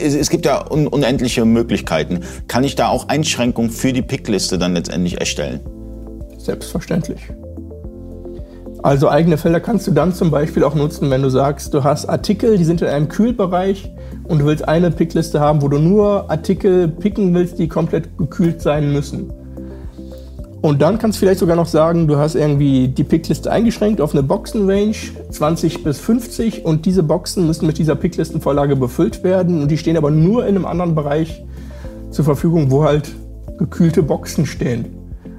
es, 0.00 0.30
gibt 0.30 0.46
ja 0.46 0.70
un 0.70 0.86
unendliche 0.86 1.44
Möglichkeiten. 1.44 2.20
Kann 2.48 2.64
ich 2.64 2.74
da 2.74 2.88
auch 2.88 3.08
Einschränkungen 3.08 3.70
für 3.70 3.92
die 3.92 4.02
Pickliste 4.02 4.58
dann 4.58 4.74
letztendlich 4.74 5.18
erstellen? 5.18 5.60
Selbstverständlich. 6.38 7.20
Also 8.82 9.10
eigene 9.10 9.36
Felder 9.36 9.60
kannst 9.60 9.86
du 9.86 9.90
dann 9.90 10.14
zum 10.14 10.30
Beispiel 10.30 10.64
auch 10.64 10.74
nutzen, 10.74 11.10
wenn 11.10 11.20
du 11.20 11.28
sagst, 11.28 11.74
du 11.74 11.84
hast 11.84 12.06
Artikel, 12.06 12.56
die 12.56 12.64
sind 12.64 12.80
in 12.80 12.88
einem 12.88 13.08
Kühlbereich 13.08 13.92
und 14.24 14.38
du 14.38 14.46
willst 14.46 14.66
eine 14.66 14.90
Pickliste 14.90 15.38
haben, 15.38 15.60
wo 15.60 15.68
du 15.68 15.78
nur 15.78 16.30
Artikel 16.30 16.88
picken 16.88 17.34
willst, 17.34 17.58
die 17.58 17.68
komplett 17.68 18.16
gekühlt 18.16 18.62
sein 18.62 18.90
müssen. 18.92 19.30
Und 20.62 20.82
dann 20.82 20.98
kannst 20.98 21.16
du 21.16 21.20
vielleicht 21.20 21.40
sogar 21.40 21.56
noch 21.56 21.66
sagen, 21.66 22.06
du 22.06 22.18
hast 22.18 22.34
irgendwie 22.34 22.88
die 22.88 23.04
Pickliste 23.04 23.50
eingeschränkt 23.50 24.00
auf 24.00 24.12
eine 24.12 24.22
Boxenrange 24.22 24.94
20 25.30 25.82
bis 25.82 25.98
50 25.98 26.66
und 26.66 26.84
diese 26.84 27.02
Boxen 27.02 27.46
müssen 27.46 27.66
mit 27.66 27.78
dieser 27.78 27.94
Picklistenvorlage 27.94 28.76
befüllt 28.76 29.24
werden 29.24 29.62
und 29.62 29.70
die 29.70 29.78
stehen 29.78 29.96
aber 29.96 30.10
nur 30.10 30.46
in 30.46 30.56
einem 30.56 30.66
anderen 30.66 30.94
Bereich 30.94 31.42
zur 32.10 32.26
Verfügung, 32.26 32.70
wo 32.70 32.84
halt 32.84 33.10
gekühlte 33.58 34.02
Boxen 34.02 34.44
stehen. 34.44 34.96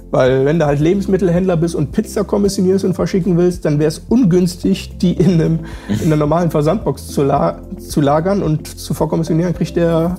Weil 0.10 0.44
wenn 0.44 0.60
du 0.60 0.66
halt 0.66 0.80
Lebensmittelhändler 0.80 1.56
bist 1.56 1.76
und 1.76 1.92
Pizza 1.92 2.24
kommissionierst 2.24 2.84
und 2.84 2.96
verschicken 2.96 3.38
willst, 3.38 3.64
dann 3.64 3.78
wäre 3.80 3.90
es 3.90 4.00
ungünstig, 4.00 4.98
die 4.98 5.14
in, 5.14 5.34
einem, 5.34 5.60
in 5.88 6.08
einer 6.08 6.18
normalen 6.18 6.52
Versandbox 6.52 7.08
zu, 7.08 7.24
la 7.24 7.62
zu 7.78 8.02
lagern 8.02 8.42
und 8.42 8.68
zu 8.68 8.94
vorkommissionieren, 8.94 9.54
kriegt 9.54 9.76
der 9.78 10.18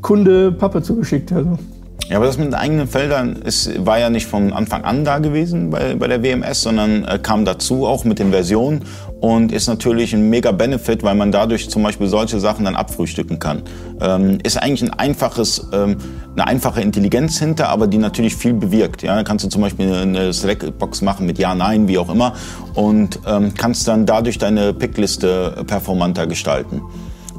Kunde 0.00 0.52
Pappe 0.52 0.82
zugeschickt. 0.82 1.32
Also. 1.32 1.58
Ja, 2.08 2.16
aber 2.16 2.26
das 2.26 2.36
mit 2.36 2.48
den 2.48 2.54
eigenen 2.54 2.86
Feldern 2.86 3.36
ist, 3.36 3.86
war 3.86 3.98
ja 3.98 4.10
nicht 4.10 4.26
von 4.26 4.52
Anfang 4.52 4.84
an 4.84 5.04
da 5.04 5.18
gewesen 5.20 5.70
bei, 5.70 5.94
bei 5.94 6.06
der 6.06 6.22
WMS, 6.22 6.60
sondern 6.60 7.04
äh, 7.04 7.18
kam 7.18 7.46
dazu 7.46 7.86
auch 7.86 8.04
mit 8.04 8.18
den 8.18 8.30
Versionen 8.30 8.84
und 9.20 9.52
ist 9.52 9.68
natürlich 9.68 10.14
ein 10.14 10.28
mega 10.28 10.52
Benefit, 10.52 11.02
weil 11.02 11.14
man 11.14 11.32
dadurch 11.32 11.70
zum 11.70 11.82
Beispiel 11.82 12.06
solche 12.06 12.40
Sachen 12.40 12.66
dann 12.66 12.76
abfrühstücken 12.76 13.38
kann. 13.38 13.62
Ähm, 14.02 14.38
ist 14.42 14.58
eigentlich 14.58 14.82
ein 14.82 14.90
einfaches, 14.98 15.66
ähm, 15.72 15.96
eine 16.34 16.46
einfache 16.46 16.82
Intelligenz 16.82 17.38
hinter, 17.38 17.70
aber 17.70 17.86
die 17.86 17.96
natürlich 17.96 18.36
viel 18.36 18.52
bewirkt. 18.52 19.02
Ja, 19.02 19.16
da 19.16 19.22
kannst 19.22 19.46
du 19.46 19.48
zum 19.48 19.62
Beispiel 19.62 19.90
eine 19.90 20.30
Select-Box 20.30 21.00
machen 21.00 21.24
mit 21.24 21.38
Ja, 21.38 21.54
Nein, 21.54 21.88
wie 21.88 21.96
auch 21.96 22.10
immer 22.10 22.34
und 22.74 23.18
ähm, 23.26 23.54
kannst 23.56 23.88
dann 23.88 24.04
dadurch 24.04 24.36
deine 24.36 24.74
Pickliste 24.74 25.64
performanter 25.66 26.26
gestalten. 26.26 26.82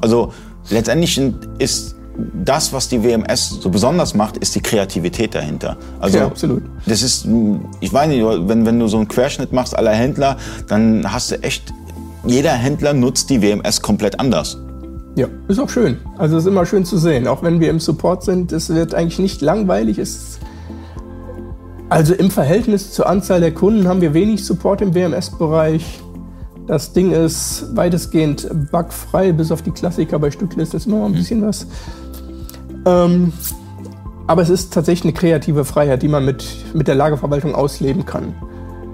Also 0.01 0.33
letztendlich 0.69 1.21
ist 1.59 1.94
das, 2.33 2.71
was 2.73 2.87
die 2.89 3.03
WMS 3.03 3.49
so 3.61 3.69
besonders 3.69 4.13
macht, 4.13 4.37
ist 4.37 4.55
die 4.55 4.61
Kreativität 4.61 5.35
dahinter. 5.35 5.77
Also, 5.99 6.17
ja, 6.17 6.25
absolut. 6.25 6.63
Das 6.85 7.01
ist, 7.01 7.27
ich 7.79 7.91
weiß 7.91 8.07
nicht, 8.09 8.23
wenn, 8.23 8.65
wenn 8.65 8.79
du 8.79 8.87
so 8.87 8.97
einen 8.97 9.07
Querschnitt 9.07 9.51
machst 9.51 9.77
aller 9.77 9.91
Händler, 9.91 10.37
dann 10.67 11.11
hast 11.11 11.31
du 11.31 11.43
echt, 11.43 11.73
jeder 12.25 12.53
Händler 12.53 12.93
nutzt 12.93 13.29
die 13.29 13.41
WMS 13.41 13.81
komplett 13.81 14.19
anders. 14.19 14.57
Ja, 15.15 15.27
ist 15.47 15.59
auch 15.59 15.69
schön. 15.69 15.97
Also 16.17 16.37
ist 16.37 16.45
immer 16.45 16.65
schön 16.65 16.83
zu 16.83 16.97
sehen. 16.97 17.27
Auch 17.27 17.41
wenn 17.41 17.59
wir 17.59 17.69
im 17.69 17.79
Support 17.79 18.23
sind, 18.23 18.51
es 18.51 18.69
wird 18.69 18.93
eigentlich 18.93 19.19
nicht 19.19 19.41
langweilig. 19.41 19.97
Es 19.97 20.39
also 21.87 22.13
im 22.15 22.31
Verhältnis 22.31 22.91
zur 22.91 23.07
Anzahl 23.07 23.39
der 23.39 23.53
Kunden 23.53 23.87
haben 23.87 24.01
wir 24.01 24.13
wenig 24.13 24.43
Support 24.43 24.81
im 24.81 24.95
WMS-Bereich. 24.95 26.01
Das 26.67 26.93
Ding 26.93 27.11
ist 27.11 27.75
weitestgehend 27.75 28.49
bugfrei, 28.71 29.31
bis 29.31 29.51
auf 29.51 29.61
die 29.61 29.69
Klassiker 29.69 30.17
bei 30.17 30.31
Stücklisten 30.31 30.77
ist 30.77 30.87
immer 30.87 30.99
mal 30.99 31.05
ein 31.05 31.13
bisschen 31.13 31.43
was. 31.43 31.67
Ähm, 32.85 33.33
aber 34.27 34.41
es 34.41 34.49
ist 34.49 34.73
tatsächlich 34.73 35.05
eine 35.05 35.13
kreative 35.13 35.65
Freiheit, 35.65 36.01
die 36.01 36.07
man 36.07 36.25
mit, 36.25 36.45
mit 36.73 36.87
der 36.87 36.95
Lagerverwaltung 36.95 37.53
ausleben 37.53 38.05
kann. 38.05 38.33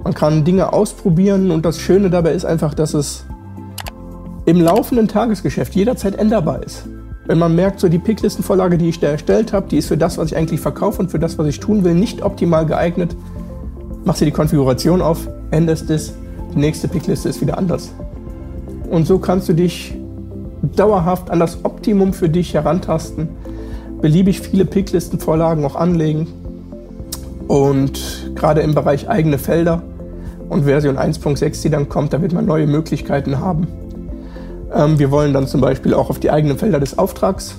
Man 0.04 0.14
kann 0.14 0.44
Dinge 0.44 0.74
ausprobieren 0.74 1.52
und 1.52 1.64
das 1.64 1.80
Schöne 1.80 2.10
dabei 2.10 2.34
ist 2.34 2.46
einfach, 2.46 2.74
dass 2.74 2.94
es 2.94 3.26
im 4.46 4.60
laufenden 4.60 5.08
Tagesgeschäft 5.08 5.76
jederzeit 5.76 6.16
änderbar 6.16 6.64
ist. 6.64 6.88
Wenn 7.28 7.38
man 7.38 7.56
merkt, 7.56 7.80
so 7.80 7.88
die 7.88 8.00
Picklistenvorlage, 8.00 8.78
die 8.78 8.90
ich 8.90 9.00
da 9.00 9.08
erstellt 9.08 9.54
habe, 9.54 9.68
die 9.70 9.78
ist 9.78 9.88
für 9.88 9.98
das, 9.98 10.18
was 10.18 10.32
ich 10.32 10.38
eigentlich 10.38 10.60
verkaufe 10.60 11.00
und 11.00 11.12
für 11.12 11.20
das, 11.20 11.38
was 11.38 11.48
ich 11.48 11.60
tun 11.60 11.84
will, 11.84 11.94
nicht 11.94 12.24
optimal 12.24 12.66
geeignet, 12.66 13.16
machst 14.04 14.22
du 14.22 14.26
die 14.26 14.32
Konfiguration 14.32 15.02
auf, 15.02 15.30
änderst 15.52 15.90
es, 15.92 16.14
die 16.54 16.60
nächste 16.60 16.88
Pickliste 16.88 17.30
ist 17.30 17.40
wieder 17.40 17.58
anders. 17.58 17.94
Und 18.90 19.06
so 19.06 19.20
kannst 19.20 19.48
du 19.48 19.54
dich 19.54 19.96
dauerhaft 20.76 21.30
an 21.30 21.40
das 21.40 21.64
Optimum 21.64 22.12
für 22.12 22.28
dich 22.28 22.54
herantasten 22.54 23.30
beliebig 24.02 24.42
viele 24.42 24.66
Picklistenvorlagen 24.66 25.64
auch 25.64 25.76
anlegen. 25.76 26.28
Und 27.48 28.32
gerade 28.36 28.62
im 28.62 28.74
Bereich 28.74 29.10
eigene 29.10 29.38
Felder 29.38 29.84
und 30.50 30.64
Version 30.64 30.98
1.6, 30.98 31.62
die 31.62 31.70
dann 31.70 31.90
kommt, 31.90 32.14
da 32.14 32.22
wird 32.22 32.34
man 32.34 32.46
neue 32.46 32.68
Möglichkeiten 32.68 33.40
haben. 33.40 33.68
Ähm, 34.74 35.00
wir 35.00 35.12
wollen 35.12 35.34
dann 35.34 35.48
zum 35.48 35.62
Beispiel 35.62 35.94
auch 35.94 36.10
auf 36.10 36.20
die 36.20 36.32
eigenen 36.32 36.58
Felder 36.58 36.80
des 36.80 36.98
Auftrags 36.98 37.56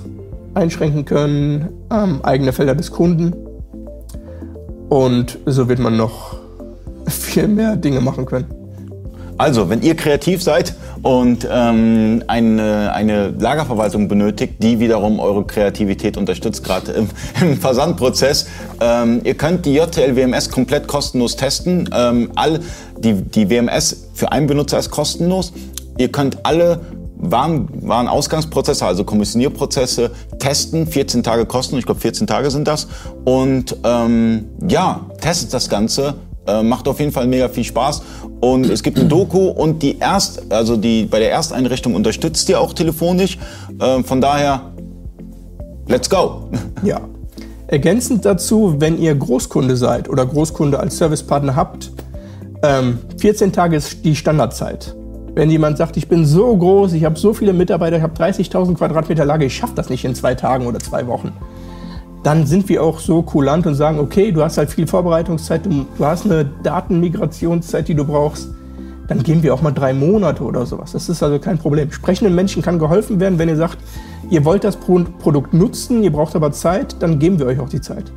einschränken 0.53 1.05
können, 1.05 1.69
ähm, 1.91 2.19
eigene 2.23 2.53
Felder 2.53 2.75
des 2.75 2.91
Kunden. 2.91 3.33
Und 4.89 5.39
so 5.45 5.69
wird 5.69 5.79
man 5.79 5.97
noch 5.97 6.37
viel 7.07 7.47
mehr 7.47 7.75
Dinge 7.75 8.01
machen 8.01 8.25
können. 8.25 8.45
Also, 9.37 9.69
wenn 9.69 9.81
ihr 9.81 9.95
kreativ 9.95 10.43
seid 10.43 10.75
und 11.01 11.47
ähm, 11.51 12.23
eine, 12.27 12.93
eine 12.93 13.29
Lagerverwaltung 13.29 14.07
benötigt, 14.07 14.55
die 14.59 14.79
wiederum 14.79 15.19
eure 15.19 15.45
Kreativität 15.45 16.17
unterstützt, 16.17 16.63
gerade 16.63 16.91
im, 16.91 17.09
im, 17.41 17.57
Versandprozess, 17.57 18.47
ähm, 18.79 19.21
ihr 19.23 19.35
könnt 19.35 19.65
die 19.65 19.73
JTL 19.73 20.15
WMS 20.15 20.49
komplett 20.49 20.87
kostenlos 20.87 21.35
testen. 21.35 21.89
Ähm, 21.93 22.31
all 22.35 22.59
die, 22.97 23.13
die 23.13 23.49
WMS 23.49 24.09
für 24.13 24.31
einen 24.31 24.47
Benutzer 24.47 24.79
ist 24.79 24.91
kostenlos. 24.91 25.53
Ihr 25.97 26.11
könnt 26.11 26.45
alle 26.45 26.81
waren, 27.23 28.07
Ausgangsprozesse, 28.07 28.85
also 28.85 29.03
Kommissionierprozesse, 29.03 30.11
testen, 30.39 30.87
14 30.87 31.23
Tage 31.23 31.45
kosten, 31.45 31.77
ich 31.77 31.85
glaube 31.85 32.01
14 32.01 32.27
Tage 32.27 32.51
sind 32.51 32.67
das. 32.67 32.87
Und 33.23 33.77
ähm, 33.83 34.49
ja, 34.67 35.05
testet 35.21 35.53
das 35.53 35.69
Ganze, 35.69 36.15
äh, 36.47 36.63
macht 36.63 36.87
auf 36.87 36.99
jeden 36.99 37.11
Fall 37.11 37.27
mega 37.27 37.49
viel 37.49 37.63
Spaß. 37.63 38.01
Und 38.41 38.65
es 38.69 38.83
gibt 38.83 38.99
ein 38.99 39.09
Doku 39.09 39.47
und 39.47 39.81
die 39.81 39.99
erst, 39.99 40.51
also 40.51 40.77
die 40.77 41.05
bei 41.05 41.19
der 41.19 41.31
Ersteinrichtung 41.31 41.95
unterstützt 41.95 42.49
ihr 42.49 42.59
auch 42.59 42.73
telefonisch. 42.73 43.37
Äh, 43.79 44.03
von 44.03 44.21
daher, 44.21 44.73
let's 45.87 46.09
go. 46.09 46.49
Ja. 46.83 47.01
Ergänzend 47.67 48.25
dazu, 48.25 48.75
wenn 48.79 48.99
ihr 48.99 49.15
Großkunde 49.15 49.77
seid 49.77 50.09
oder 50.09 50.25
Großkunde 50.25 50.79
als 50.79 50.97
Servicepartner 50.97 51.55
habt, 51.55 51.91
ähm, 52.61 52.99
14 53.17 53.51
Tage 53.51 53.77
ist 53.77 54.03
die 54.05 54.15
Standardzeit. 54.15 54.95
Wenn 55.33 55.49
jemand 55.49 55.77
sagt, 55.77 55.97
ich 55.97 56.07
bin 56.07 56.25
so 56.25 56.55
groß, 56.55 56.93
ich 56.93 57.05
habe 57.05 57.17
so 57.17 57.33
viele 57.33 57.53
Mitarbeiter, 57.53 57.97
ich 57.97 58.03
habe 58.03 58.15
30.000 58.15 58.75
Quadratmeter 58.75 59.25
Lage, 59.25 59.45
ich 59.45 59.55
schaffe 59.55 59.73
das 59.75 59.89
nicht 59.89 60.05
in 60.05 60.13
zwei 60.13 60.35
Tagen 60.35 60.67
oder 60.67 60.79
zwei 60.79 61.07
Wochen, 61.07 61.31
dann 62.23 62.45
sind 62.47 62.69
wir 62.69 62.81
auch 62.81 62.99
so 62.99 63.21
kulant 63.21 63.67
und 63.67 63.75
sagen, 63.75 63.99
okay, 63.99 64.31
du 64.31 64.41
hast 64.41 64.57
halt 64.57 64.71
viel 64.71 64.87
Vorbereitungszeit, 64.87 65.65
du, 65.65 65.85
hast 66.05 66.25
eine 66.25 66.49
Datenmigrationszeit, 66.63 67.87
die 67.87 67.95
du 67.95 68.05
brauchst, 68.05 68.49
dann 69.07 69.21
geben 69.21 69.43
wir 69.43 69.53
auch 69.53 69.61
mal 69.61 69.71
drei 69.71 69.93
Monate 69.93 70.43
oder 70.43 70.65
sowas. 70.65 70.93
Das 70.93 71.09
ist 71.09 71.21
also 71.21 71.37
kein 71.37 71.57
Problem. 71.57 71.91
Sprechenden 71.91 72.33
Menschen 72.33 72.61
kann 72.61 72.79
geholfen 72.79 73.19
werden, 73.19 73.37
wenn 73.37 73.49
ihr 73.49 73.57
sagt, 73.57 73.77
ihr 74.29 74.45
wollt 74.45 74.63
das 74.63 74.77
Produkt 74.77 75.53
nutzen, 75.53 76.01
ihr 76.01 76.11
braucht 76.11 76.35
aber 76.35 76.53
Zeit, 76.53 76.95
dann 77.01 77.19
geben 77.19 77.39
wir 77.39 77.45
euch 77.45 77.59
auch 77.59 77.69
die 77.69 77.81
Zeit. 77.81 78.11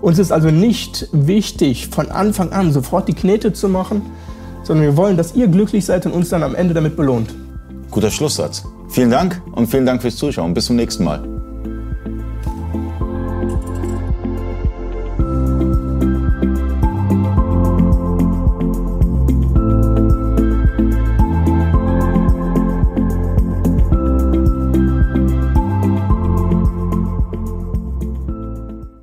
Uns 0.00 0.18
ist 0.18 0.32
also 0.32 0.50
nicht 0.50 1.08
wichtig, 1.12 1.88
von 1.88 2.10
Anfang 2.10 2.52
an 2.52 2.72
sofort 2.72 3.08
die 3.08 3.14
Knete 3.14 3.52
zu 3.52 3.68
machen, 3.68 4.02
sondern 4.62 4.86
wir 4.86 4.96
wollen, 4.96 5.16
dass 5.16 5.34
ihr 5.34 5.48
glücklich 5.48 5.84
seid 5.84 6.06
und 6.06 6.12
uns 6.12 6.30
dann 6.30 6.42
am 6.42 6.54
Ende 6.54 6.72
damit 6.72 6.96
belohnt. 6.96 7.34
Guter 7.90 8.10
Schlusssatz. 8.10 8.64
Vielen 8.88 9.10
Dank 9.10 9.42
und 9.52 9.66
vielen 9.66 9.84
Dank 9.84 10.00
fürs 10.00 10.16
Zuschauen. 10.16 10.54
Bis 10.54 10.66
zum 10.66 10.76
nächsten 10.76 11.04
Mal. 11.04 11.37